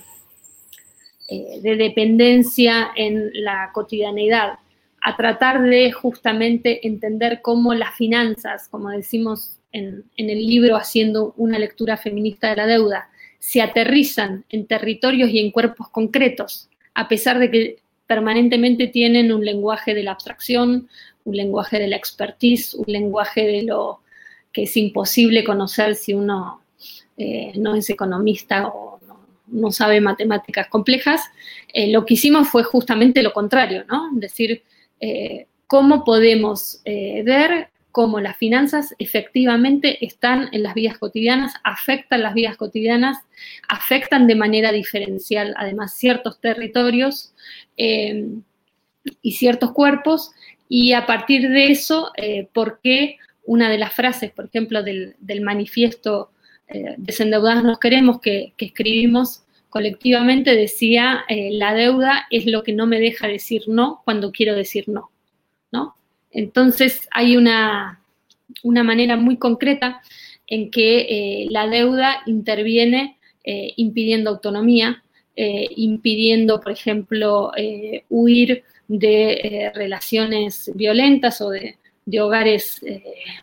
[1.27, 4.59] de dependencia en la cotidianidad,
[5.01, 11.59] a tratar de justamente entender cómo las finanzas, como decimos en, el libro haciendo una
[11.59, 13.09] lectura feminista de la deuda,
[13.39, 19.43] se aterrizan en territorios y en cuerpos concretos, a pesar de que permanentemente tienen un
[19.43, 20.87] lenguaje de la abstracción,
[21.25, 23.99] un lenguaje de la expertise, un lenguaje de lo
[24.53, 26.61] que es imposible conocer si uno
[27.17, 28.99] eh, no es economista o
[29.47, 31.21] no, sabe matemáticas complejas.
[31.73, 34.09] Eh, lo que hicimos fue justamente lo contrario, ¿no?
[34.13, 34.63] Decir,
[34.99, 42.33] eh, cómo podemos ver cómo las finanzas efectivamente están en las vidas cotidianas, afectan las
[42.33, 43.19] vidas cotidianas,
[43.69, 47.33] afectan de manera diferencial además ciertos territorios
[47.77, 48.27] eh,
[49.21, 50.33] y ciertos cuerpos,
[50.67, 55.15] y a partir de eso, eh, ¿por qué una de las frases, por ejemplo, del,
[55.41, 56.31] manifiesto
[56.67, 62.87] eh, Desendeudadas nos queremos que, que escribimos colectivamente decía, la deuda es lo que no
[62.87, 65.11] me deja decir no cuando quiero decir no,
[65.71, 65.95] ¿no?
[66.35, 68.01] Entonces hay una,
[68.63, 70.01] manera muy concreta
[70.47, 75.01] en que eh, la deuda interviene eh, impidiendo autonomía,
[75.37, 77.51] eh, impidiendo, por ejemplo,
[78.09, 82.81] huir de relaciones violentas o de hogares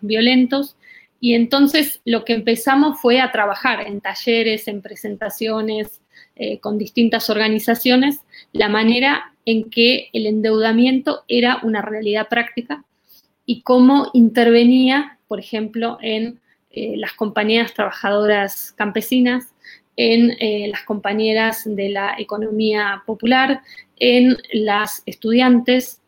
[0.03, 0.77] violentos.
[1.19, 6.01] Y entonces lo que empezamos fue a trabajar en talleres, en presentaciones,
[6.61, 8.21] con distintas organizaciones,
[8.53, 12.85] la manera en que el endeudamiento era una realidad práctica
[13.45, 16.41] y cómo intervenía, por ejemplo, en
[16.71, 19.53] eh, las compañías trabajadoras campesinas,
[19.97, 23.63] en eh, las compañeras de la economía popular,
[23.97, 26.01] en las estudiantes,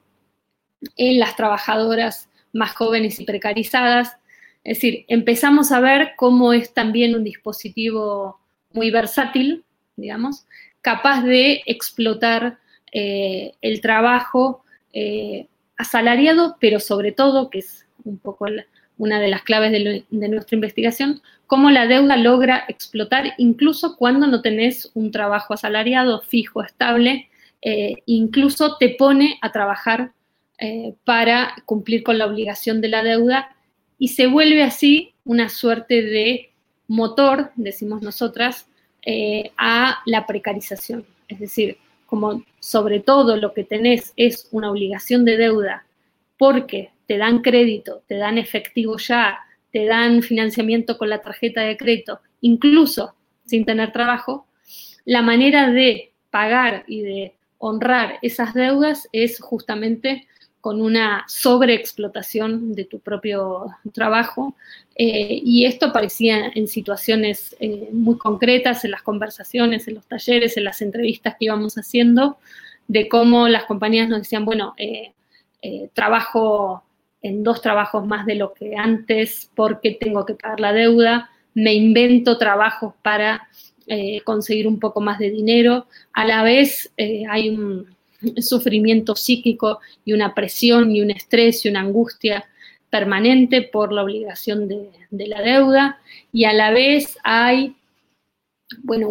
[0.97, 4.17] en las trabajadoras más jóvenes y precarizadas.
[4.63, 8.41] Es decir, empezamos a ver cómo es también un dispositivo
[8.73, 9.65] muy versátil,
[9.97, 10.47] digamos,
[10.81, 12.59] capaz de explotar
[12.97, 18.47] eh, el trabajo eh, asalariado, pero sobre todo, que es un poco
[18.99, 24.43] una de las claves de, nuestra investigación, cómo la deuda logra explotar incluso cuando no
[24.43, 27.29] tenés un trabajo asalariado fijo, estable,
[27.63, 30.13] eh, incluso te pone a trabajar
[31.05, 33.55] para cumplir con la obligación de la deuda
[33.99, 36.53] y se vuelve así una suerte de
[36.87, 38.67] motor, decimos nosotras,
[39.59, 41.05] a la precarización.
[41.29, 41.77] Es decir,
[42.15, 45.85] como sobre todo lo que tenés es una obligación de deuda
[46.39, 49.41] porque te dan crédito, te dan efectivo ya,
[49.73, 54.47] te dan financiamiento con la tarjeta de crédito, incluso sin tener trabajo,
[55.05, 60.29] la manera de pagar y de honrar esas deudas es justamente
[60.65, 64.57] con una sobreexplotación de tu propio trabajo.
[64.97, 70.57] Eh, y esto aparecía en situaciones eh, muy concretas, en las conversaciones, en los talleres,
[70.57, 72.39] en las entrevistas que íbamos haciendo,
[72.89, 75.13] de cómo las compañías nos decían, bueno, eh,
[75.93, 76.83] trabajo
[77.21, 81.75] en dos trabajos más de lo que antes porque tengo que pagar la deuda, me
[81.75, 83.49] invento trabajos para
[84.25, 85.87] conseguir un poco más de dinero.
[86.15, 87.94] A la vez hay un
[88.43, 92.45] sufrimiento psíquico y una presión y un estrés y una angustia
[92.91, 95.99] permanente por la obligación de, la deuda.
[96.33, 97.75] Y a la vez hay,
[98.83, 99.11] bueno,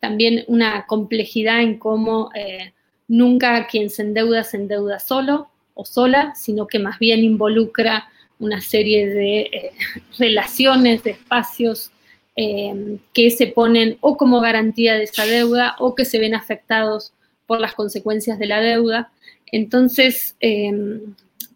[0.00, 2.72] también una complejidad en cómo eh,
[3.08, 8.60] nunca quien se endeuda se endeuda solo o sola, sino que más bien involucra una
[8.60, 9.72] serie de eh,
[10.18, 11.92] relaciones, de espacios
[12.36, 17.12] eh, que se ponen o como garantía de esa deuda o que se ven afectados
[17.50, 19.10] por las consecuencias de la deuda.
[19.50, 20.36] Entonces,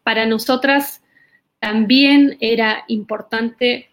[0.02, 1.04] para nosotras,
[1.60, 3.90] también era importante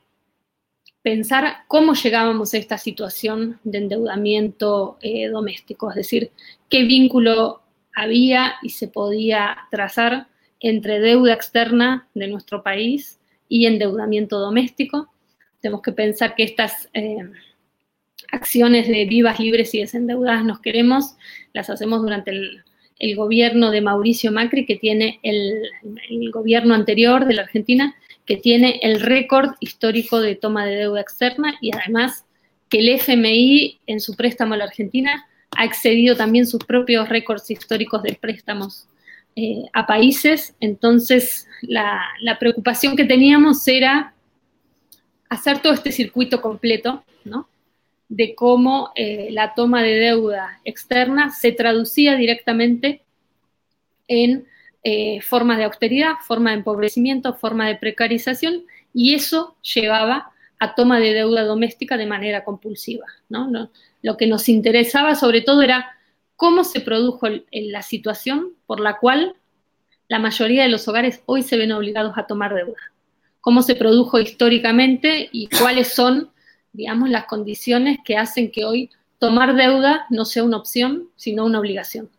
[1.03, 6.31] pensar cómo llegábamos a esta situación de endeudamiento eh, doméstico, es decir,
[6.69, 7.61] qué vínculo
[7.93, 10.25] había y se podía trazar
[10.59, 15.13] entre deuda externa de nuestro país y endeudamiento doméstico.
[15.59, 17.29] Tenemos que pensar que estas eh,
[18.31, 21.15] acciones de vivas, libres y desendeudadas nos queremos,
[21.53, 22.63] las hacemos durante el,
[23.15, 25.63] gobierno de Mauricio Macri, que tiene el,
[26.31, 31.55] gobierno anterior de la Argentina, que tiene el récord histórico de toma de deuda externa
[31.61, 32.25] y además
[32.69, 35.25] que el FMI en su préstamo a la Argentina
[35.57, 38.87] ha excedido también sus propios récords históricos de préstamos
[39.35, 40.55] eh, a países.
[40.59, 42.01] Entonces, la,
[42.39, 44.13] preocupación que teníamos era
[45.29, 47.47] hacer todo este circuito completo, ¿no?
[48.11, 53.03] De cómo eh, la toma de deuda externa se traducía directamente
[54.09, 54.45] en
[54.83, 60.99] eh, formas de austeridad, forma de empobrecimiento, forma de precarización, y eso llevaba a toma
[60.99, 63.05] de deuda doméstica de manera compulsiva.
[64.01, 65.95] lo que nos interesaba sobre todo era
[66.35, 69.35] cómo se produjo la situación por la cual
[70.09, 72.91] la mayoría de los hogares hoy se ven obligados a tomar deuda.
[73.39, 76.30] Cómo se produjo históricamente y cuáles son
[76.73, 81.59] digamos, las condiciones que hacen que hoy tomar deuda no sea una opción, sino una
[81.59, 82.09] obligación.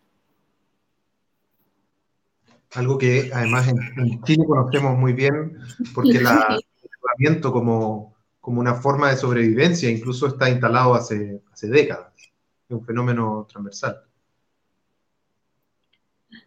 [2.75, 5.59] Algo que además en, Chile conocemos muy bien,
[5.95, 12.13] porque el endeudamiento como, como una forma de sobrevivencia incluso está instalado hace, hace décadas.
[12.17, 14.03] Es un fenómeno transversal.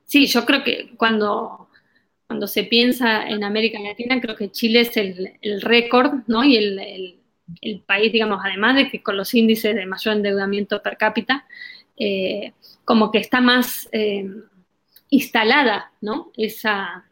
[0.06, 1.70] Sí, yo creo que cuando,
[2.28, 6.44] cuando se piensa en América Latina, creo que Chile es el, récord, ¿no?
[6.44, 7.20] Y el, el
[7.86, 11.46] país, digamos, además de que con los índices de mayor endeudamiento per cápita,
[11.98, 14.30] eh, como que está más eh,
[15.10, 16.32] instalada, ¿no?
[16.36, 17.06] Esa,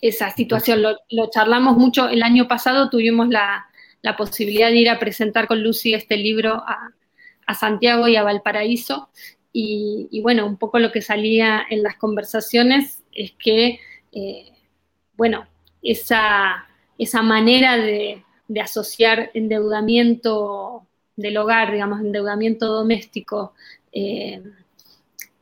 [0.00, 0.82] esa situación.
[0.82, 3.68] Lo, charlamos mucho, el año pasado tuvimos la,
[4.18, 6.90] posibilidad de ir a presentar con Lucy este libro a,
[7.54, 9.10] Santiago y a Valparaíso,
[9.56, 13.78] y, bueno, un poco lo que salía en las conversaciones es que,
[14.10, 14.52] eh,
[15.16, 15.46] bueno,
[15.80, 16.66] esa,
[16.98, 20.86] esa manera de, de asociar endeudamiento
[21.16, 23.54] del hogar, digamos, endeudamiento doméstico
[23.92, 24.42] eh,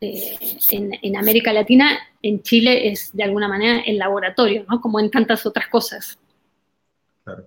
[0.01, 0.39] eh,
[0.71, 4.81] en, América Latina, en Chile es de alguna manera el laboratorio, ¿no?
[4.81, 6.19] Como en tantas otras cosas.
[7.25, 7.47] Claro.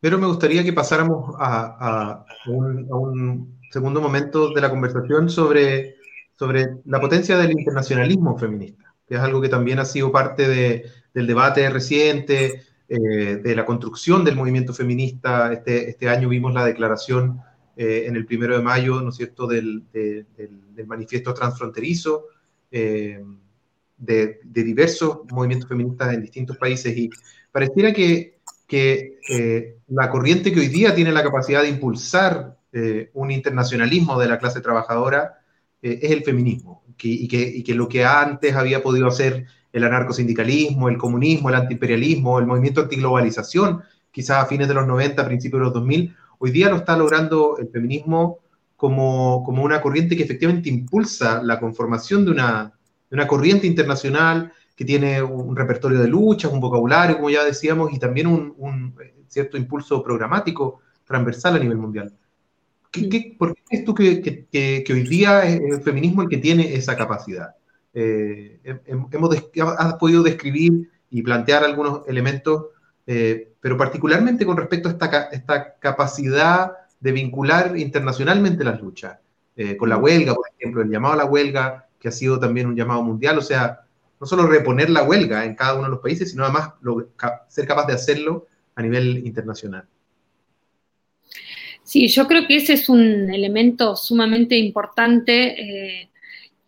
[0.00, 5.96] Pero me gustaría que pasáramos a, un, segundo momento de la conversación sobre,
[6.38, 10.46] sobre la potencia del internacionalismo feminista, que es algo que también ha sido parte
[11.12, 15.52] del debate reciente, eh, de la construcción del movimiento feminista.
[15.52, 17.40] Este, este año vimos la declaración
[17.76, 22.26] eh, en el primero de mayo, ¿no es cierto?, del, del, manifiesto transfronterizo
[22.70, 23.24] eh,
[23.96, 27.10] de, diversos movimientos feministas en distintos países y
[27.50, 32.56] pareciera que, que la corriente que hoy día tiene la capacidad de impulsar
[33.14, 35.40] un internacionalismo de la clase trabajadora
[35.82, 39.46] es el feminismo y, que, y que lo que antes había podido hacer
[39.76, 45.26] el anarcosindicalismo, el comunismo, el antiimperialismo, el movimiento antiglobalización, quizás a fines de los 90,
[45.26, 48.38] principios de los 2000, hoy día lo está logrando el feminismo
[48.74, 52.72] como, como una corriente que efectivamente impulsa la conformación de una,
[53.10, 57.92] de una corriente internacional que tiene un repertorio de luchas, un vocabulario, como ya decíamos,
[57.92, 58.94] y también un, un
[59.28, 62.14] cierto impulso programático transversal a nivel mundial.
[62.90, 66.38] ¿Qué, por qué crees tú que, que, que, hoy día es el feminismo el que
[66.38, 67.54] tiene esa capacidad?
[67.98, 69.34] Eh, hemos
[69.78, 72.66] has podido describir y plantear algunos elementos,
[73.06, 79.16] eh, pero particularmente con respecto a esta, esta, capacidad de vincular internacionalmente las luchas,
[79.56, 82.66] eh, con la huelga, por ejemplo, el llamado a la huelga, que ha sido también
[82.66, 83.80] un llamado mundial, o sea,
[84.20, 86.72] no solo reponer la huelga en cada uno de los países, sino además
[87.48, 89.86] ser capaz de hacerlo a nivel internacional.
[91.82, 96.10] Sí, yo creo que ese es un elemento sumamente importante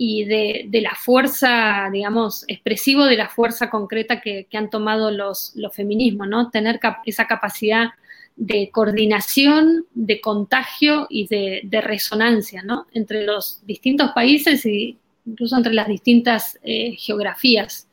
[0.00, 5.74] y de, la fuerza, digamos, expresivo de la fuerza concreta que, han tomado los, los,
[5.74, 6.50] feminismos, ¿no?
[6.50, 7.90] Tener esa capacidad
[8.38, 12.86] de coordinación, de contagio y de, resonancia ¿no?
[12.92, 14.96] entre los distintos países e
[15.26, 17.88] incluso entre las distintas eh, geografías.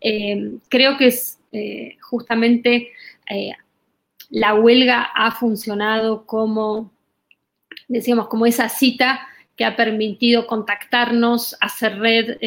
[0.00, 2.90] Eh, creo que es eh, justamente
[4.30, 6.92] la huelga ha funcionado como,
[7.86, 12.38] decíamos, como esa cita que ha permitido contactarnos, hacer red,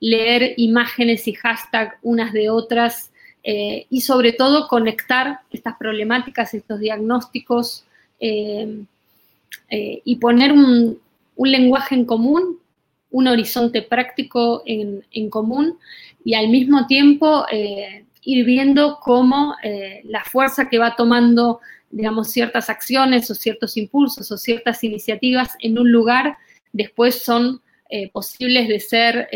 [0.00, 3.12] leer imágenes y hashtag unas de otras
[3.44, 7.84] eh, y sobre todo conectar estas problemáticas, estos diagnósticos
[8.20, 8.84] eh,
[9.68, 11.00] eh, y poner un,
[11.36, 12.58] lenguaje en común,
[13.10, 15.76] un horizonte práctico en, común
[16.24, 17.44] y al mismo tiempo
[18.22, 19.56] ir viendo cómo
[20.04, 21.58] la fuerza que va tomando,
[21.92, 26.36] digamos, ciertas acciones o ciertos impulsos o ciertas iniciativas en un lugar
[26.72, 27.60] después son
[28.12, 29.28] posibles de ser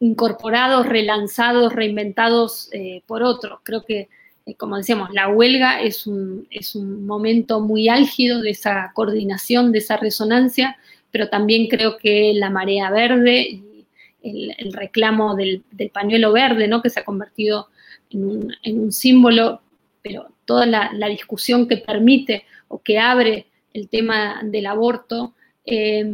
[0.00, 3.60] incorporados, relanzados, reinventados eh, por otros.
[3.62, 4.08] Creo que,
[4.46, 9.72] eh, como decíamos, la huelga es un, es un momento muy álgido de esa coordinación,
[9.72, 10.76] de esa resonancia,
[11.10, 13.86] pero también creo que la marea verde y
[14.22, 16.82] el, reclamo del, pañuelo verde, ¿no?
[16.82, 17.68] que se ha convertido
[18.10, 19.60] en un, símbolo,
[20.02, 25.34] pero toda la, discusión que permite o que abre el tema del aborto,
[25.66, 26.10] eh,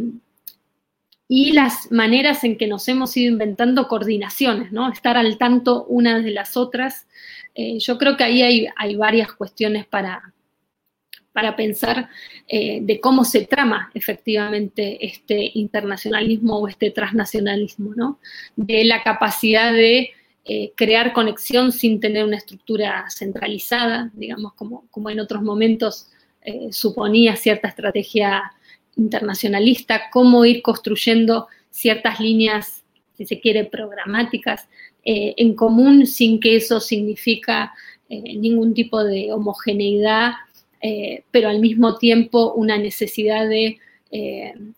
[1.28, 4.72] y las maneras en que nos hemos ido inventando coordinaciones.
[4.92, 7.06] Estar al tanto unas de las otras.
[7.54, 10.34] Eh, yo creo que ahí hay, varias cuestiones para,
[11.32, 12.10] para pensar
[12.48, 18.18] eh, de cómo se trama efectivamente este internacionalismo o este transnacionalismo.
[18.56, 20.10] De la capacidad de
[20.44, 26.08] eh, crear conexión sin tener una estructura centralizada, digamos, como, como en otros momentos
[26.70, 28.52] suponía cierta estrategia
[28.96, 32.84] internacionalista, cómo ir construyendo ciertas líneas,
[33.16, 34.68] si se quiere, programáticas
[35.04, 37.74] eh, en común sin que eso significa
[38.08, 40.32] eh, ningún tipo de homogeneidad,
[40.80, 43.78] eh, pero al mismo tiempo una necesidad de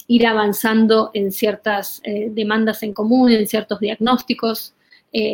[0.07, 2.01] ir avanzando en ciertas
[2.31, 4.73] demandas en común, en ciertos diagnósticos,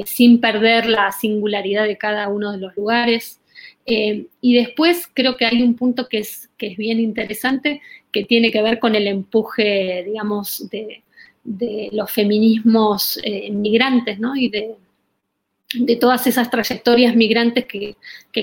[0.05, 3.41] sin perder la singularidad de cada uno de los lugares.
[3.85, 7.81] y después creo que hay un punto que es, que es bien interesante,
[8.13, 11.03] que tiene que ver con el empuje, digamos, de,
[11.91, 14.37] los feminismos eh, migrantes, ¿no?
[14.37, 14.77] Y de,
[15.99, 17.97] todas esas trayectorias migrantes que,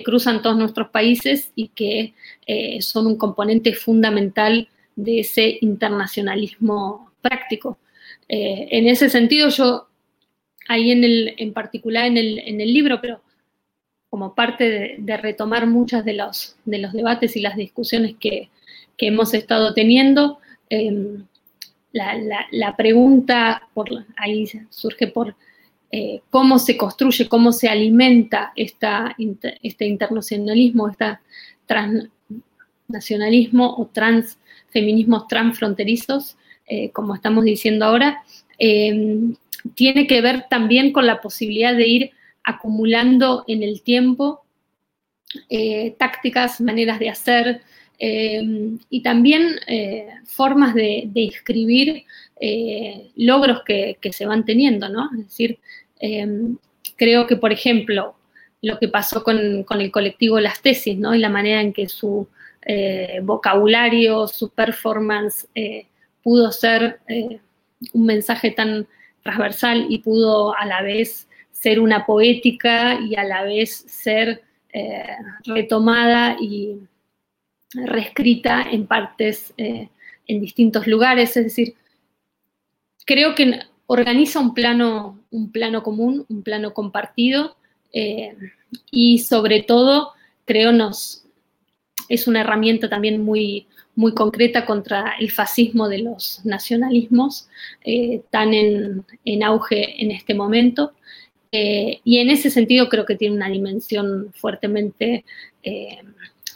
[0.04, 2.14] cruzan todos nuestros países y que
[2.48, 7.78] eh, son un componente fundamental de ese internacionalismo práctico.
[8.28, 9.89] Eh, en ese sentido, yo
[10.70, 13.20] ahí en, el, en particular en el, en el libro, pero
[14.10, 18.50] como parte de, retomar muchas de los, de los debates y las discusiones que,
[18.96, 20.38] que hemos estado teniendo.
[20.70, 21.26] Em,
[21.92, 25.36] la, pregunta por, ahí surge por
[25.92, 29.16] eh, cómo se construye, cómo se alimenta esta,
[29.64, 31.18] este internacionalismo, este
[31.66, 38.24] transnacionalismo o transfeminismos transfronterizos, eh, como estamos diciendo ahora,
[38.60, 39.34] em,
[39.76, 42.12] tiene que ver también con la posibilidad de ir
[42.44, 44.44] acumulando en el tiempo
[45.50, 47.62] eh, tácticas, maneras de hacer,
[48.02, 48.42] eh,
[48.90, 52.06] y también eh, formas de, escribir
[52.40, 55.10] eh, logros que, se van teniendo, ¿no?
[55.20, 55.60] Es decir,
[56.96, 58.16] creo que, por ejemplo,
[58.62, 61.14] lo que pasó con, el colectivo Las Tesis, ¿no?
[61.14, 62.28] Y la manera en que su
[63.24, 65.48] vocabulario, su performance
[66.22, 67.00] pudo ser
[67.94, 68.88] un mensaje tan
[69.24, 74.44] transversal y pudo a la vez ser una poética y a la vez ser
[75.46, 76.78] retomada y
[77.74, 79.90] reescrita en partes eh,
[80.28, 81.76] en distintos lugares, es decir,
[83.06, 87.58] creo que organiza un plano, un plano común, un plano compartido
[87.92, 88.36] eh,
[88.92, 90.12] y sobre todo
[90.46, 91.26] creo nos
[92.08, 93.68] es una herramienta también muy,
[94.00, 97.50] muy concreta contra el fascismo de los nacionalismos
[97.84, 100.94] eh, tan en, auge en este momento.
[101.52, 105.26] y en ese sentido creo que tiene una dimensión fuertemente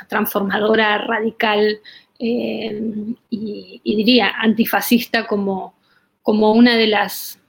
[0.07, 1.79] transformadora, radical
[2.19, 2.81] eh,
[3.29, 5.73] y, diría antifascista como,
[6.21, 7.39] como una de las,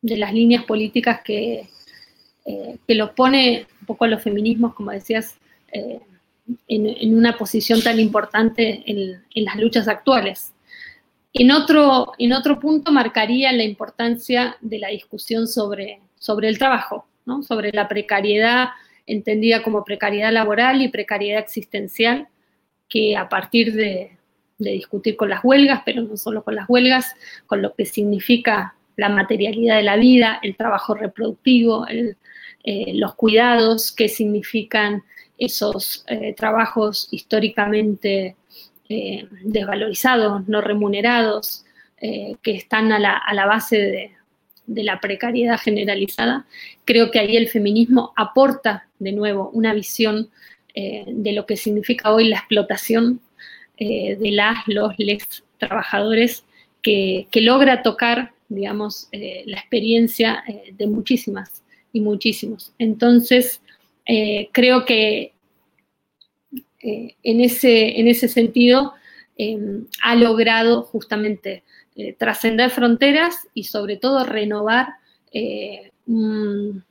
[0.00, 1.68] de las líneas políticas que,
[2.46, 5.36] eh, que lo pone un poco a los feminismos, como decías,
[5.72, 6.00] eh,
[6.68, 10.52] en, una posición tan importante en, las luchas actuales.
[11.32, 17.06] En otro, en otro punto marcaría la importancia de la discusión sobre, sobre el trabajo,
[17.46, 18.68] sobre la precariedad
[19.06, 22.28] entendida como precariedad laboral y precariedad existencial,
[22.88, 24.16] que a partir de,
[24.58, 27.16] discutir con las huelgas, pero no solo con las huelgas,
[27.46, 32.14] con lo que significa la materialidad de la vida, el trabajo reproductivo, eh,
[32.94, 35.02] los cuidados, qué significan
[35.38, 36.04] esos
[36.36, 38.36] trabajos históricamente
[38.88, 41.64] desvalorizados, no remunerados,
[41.98, 44.12] que están a la, base
[44.66, 46.46] de la precariedad generalizada,
[46.84, 50.30] creo que ahí el feminismo aporta de nuevo una visión
[50.74, 53.20] eh, de lo que significa hoy la explotación
[53.76, 56.44] eh, de las, los, les trabajadores,
[56.80, 61.62] que, logra tocar, digamos, eh, la experiencia de muchísimas
[61.92, 62.72] y muchísimos.
[62.78, 63.60] Entonces,
[64.04, 65.32] creo que
[66.80, 68.94] en, ese, en ese sentido
[70.02, 71.62] ha logrado justamente
[72.18, 74.88] trascender fronteras y sobre todo renovar
[76.06, 76.84] un,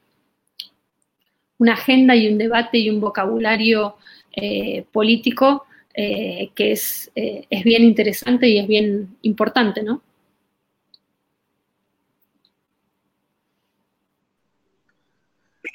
[1.61, 3.95] una agenda y un debate y un vocabulario
[4.33, 10.01] eh, político eh, que es, eh, es, bien interesante y es bien importante, ¿no?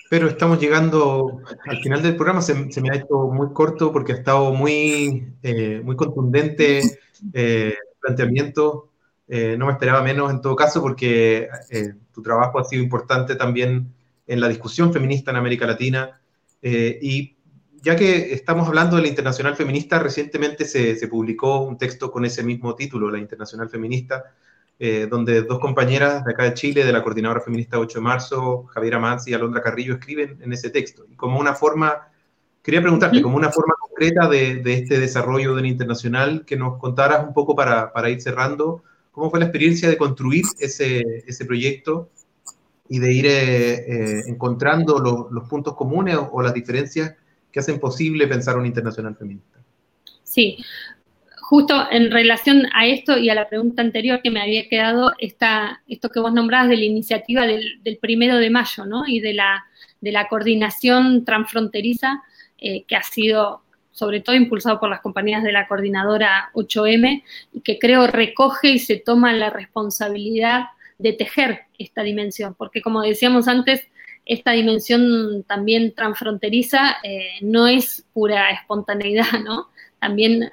[0.09, 4.17] Pero estamos llegando al final del programa, se, me ha hecho muy corto porque ha
[4.17, 5.33] estado muy,
[5.83, 6.81] muy contundente
[7.33, 8.91] el planteamiento.
[9.29, 11.49] no me esperaba menos en todo caso porque
[12.13, 13.93] tu trabajo ha sido importante también
[14.27, 16.21] en la discusión feminista en América Latina.
[16.63, 17.37] Eh, y
[17.83, 22.25] ya que estamos hablando de la Internacional Feminista, recientemente se, se publicó un texto con
[22.25, 24.35] ese mismo título, la Internacional Feminista,
[24.79, 28.65] eh, donde dos compañeras de acá de Chile, de la Coordinadora Feminista 8 de marzo,
[28.65, 31.05] Javiera Manzi y Alondra Carrillo, escriben en ese texto.
[31.11, 32.09] Y como una forma,
[32.63, 36.79] quería preguntarte, como una forma concreta de, de, este desarrollo de la Internacional, que nos
[36.79, 41.47] contaras un poco para, para ir cerrando, cómo fue la experiencia de construir ese, ese
[41.47, 42.11] proyecto
[42.89, 47.15] y de ir eh, eh, encontrando los puntos comunes o, las diferencias
[47.51, 49.59] que hacen posible pensar una internacional feminista.
[50.23, 50.59] Sí,
[51.49, 55.81] justo en relación a esto y a la pregunta anterior que me había quedado, está
[55.87, 59.07] esto que vos nombrabas de la iniciativa del, primero de mayo, ¿no?
[59.07, 59.65] Y de la,
[60.01, 62.25] de la coordinación transfronteriza
[62.59, 67.23] eh, que ha sido sobre todo impulsado por las compañías de la coordinadora 8M,
[67.53, 70.65] y que creo recoge y se toma la responsabilidad
[70.99, 73.87] de tejer esta dimensión, porque como decíamos antes,
[74.25, 79.69] esta dimensión también transfronteriza eh, no es pura espontaneidad, ¿no?
[80.01, 80.51] También,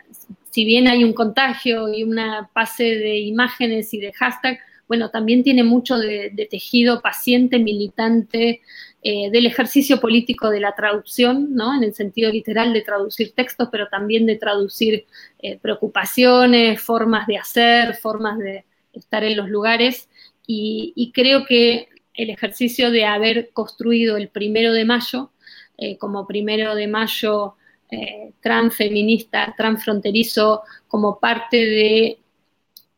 [0.54, 5.42] si bien hay un contagio y una pase de imágenes y de hashtag, bueno, también
[5.42, 8.62] tiene mucho de, tejido paciente, militante,
[9.02, 11.76] eh, del ejercicio político de la traducción, ¿no?
[11.76, 15.08] En el sentido literal de traducir textos, pero también de traducir
[15.40, 20.08] eh, preocupaciones, formas de hacer, formas de estar en los lugares
[20.46, 25.32] y, creo que el ejercicio de haber construido el primero de mayo
[25.80, 27.56] eh, como primero de mayo
[27.94, 32.18] eh, transfeminista, transfronterizo, como parte de,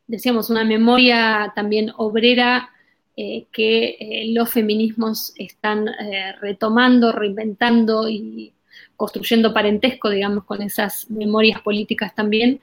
[0.06, 2.70] decíamos, una memoria también obrera
[3.16, 5.86] eh, que los feminismos están
[6.40, 8.52] retomando, reinventando y
[8.96, 12.60] construyendo parentesco, digamos, con esas memorias políticas también,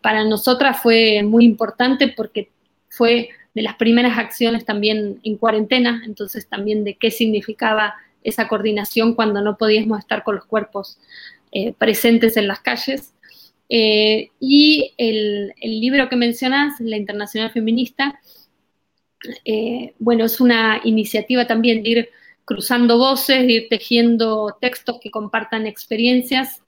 [0.00, 2.50] para nosotras fue muy importante porque
[2.88, 7.94] fue de las primeras acciones también en cuarentena, entonces también de qué significaba
[8.24, 10.98] esa coordinación cuando no podíamos estar con los cuerpos
[11.56, 13.14] eh, presentes en las calles.
[13.68, 18.20] Eh, y el, libro que mencionas, La Internacional Feminista,
[19.44, 22.08] eh, bueno, es una iniciativa también de ir
[22.44, 26.60] cruzando voces, de ir tejiendo textos que compartan experiencias,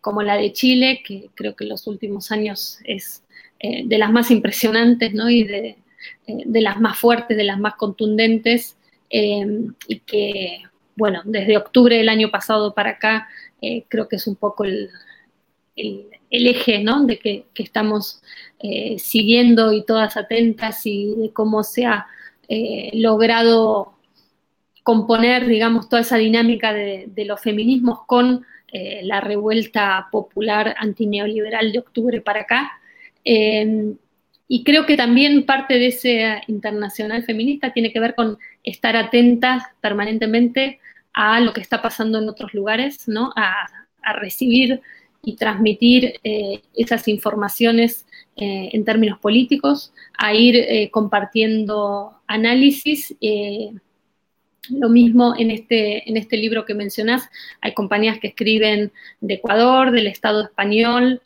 [0.00, 3.24] como la de Chile, que creo que en los últimos años es
[3.60, 5.28] de las más impresionantes, ¿no?
[5.28, 5.76] Y de,
[6.60, 8.76] las más fuertes, de las más contundentes,
[9.10, 10.62] y que,
[10.94, 13.28] bueno, desde octubre del año pasado para acá,
[13.66, 14.90] eh, creo que es un poco el,
[16.30, 17.04] eje, ¿no?
[17.04, 18.22] De que, estamos
[18.96, 22.06] siguiendo y todas atentas y de cómo se ha
[22.94, 23.94] logrado
[24.82, 28.46] componer, digamos, toda esa dinámica de, los feminismos con
[29.02, 32.80] la revuelta popular antineoliberal de octubre para acá.
[34.46, 39.64] Y creo que también parte de ese internacional feminista tiene que ver con estar atentas
[39.80, 40.80] permanentemente
[41.14, 43.32] a lo que está pasando en otros lugares, ¿no?
[43.36, 43.66] A,
[44.20, 44.82] recibir
[45.22, 48.04] y transmitir eh, esas informaciones
[48.36, 53.16] eh, en términos políticos, a ir eh, compartiendo análisis.
[54.68, 57.30] lo mismo en este, en este libro que mencionás,
[57.62, 58.92] hay compañías que escriben
[59.22, 61.22] de Ecuador, del Estado español,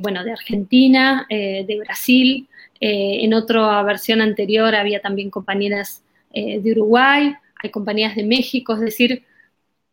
[0.00, 2.46] bueno, de Argentina, de Brasil.
[2.80, 9.24] En otra versión anterior había también compañeras de Uruguay, hay compañías de México, es decir,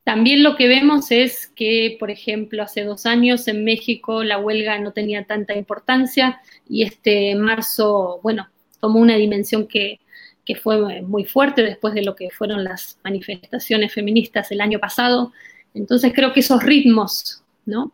[0.04, 4.78] también lo que vemos es que, por ejemplo, hace dos años en México la huelga
[4.78, 8.48] no tenía tanta importancia y este marzo, bueno,
[8.80, 10.00] tomó una dimensión que,
[10.46, 15.34] que fue muy fuerte después de lo que fueron las manifestaciones feministas el año pasado
[15.74, 17.94] Entonces creo que esos ritmos, ¿no?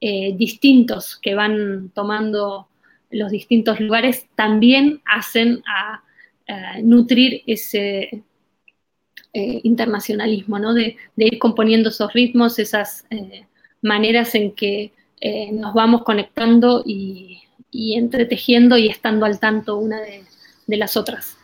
[0.00, 2.68] Eh, distintos que van tomando
[3.10, 6.02] los distintos lugares también hacen a,
[6.82, 8.22] nutrir ese
[9.36, 10.72] eh, internacionalismo, ¿no?
[10.72, 13.46] De, ir componiendo esos ritmos, esas eh,
[13.82, 14.92] maneras en que
[15.52, 21.36] nos vamos conectando y, entretejiendo y estando al tanto una de las otras.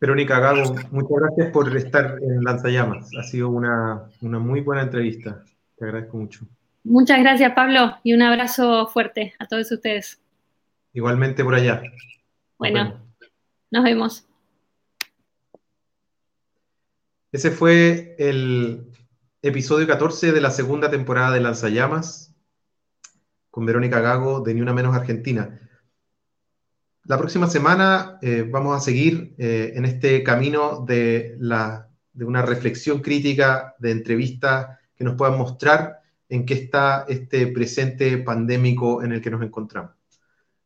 [0.00, 3.08] Verónica Gago, muchas gracias por estar en Lanzallamas.
[3.18, 5.42] Ha sido una, muy buena entrevista.
[5.76, 6.46] Te agradezco mucho.
[6.84, 10.20] Muchas gracias, Pablo, y un abrazo fuerte a todos ustedes.
[10.92, 11.82] Igualmente por allá.
[12.58, 13.05] Bueno,
[13.76, 14.26] nos vemos.
[17.30, 18.90] Ese fue el
[19.42, 22.34] episodio 14 de la segunda temporada de Lanzallamas
[23.50, 25.60] con Verónica Gago de Ni Una Menos Argentina.
[27.04, 33.00] La próxima semana eh, vamos a seguir eh, en este camino de, de una reflexión
[33.00, 36.00] crítica, de entrevistas que nos puedan mostrar
[36.30, 39.92] en qué está este presente pandémico en el que nos encontramos.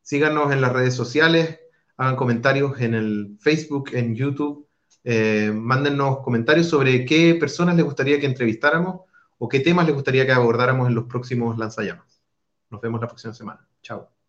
[0.00, 1.58] Síganos en las redes sociales,
[2.01, 4.66] hagan comentarios en el Facebook, en YouTube,
[5.05, 9.03] eh, mándennos comentarios sobre qué personas les gustaría que entrevistáramos
[9.36, 12.22] o qué temas les gustaría que abordáramos en los próximos lanzallamas.
[12.70, 13.68] Nos vemos la próxima semana.
[13.82, 14.19] Chao.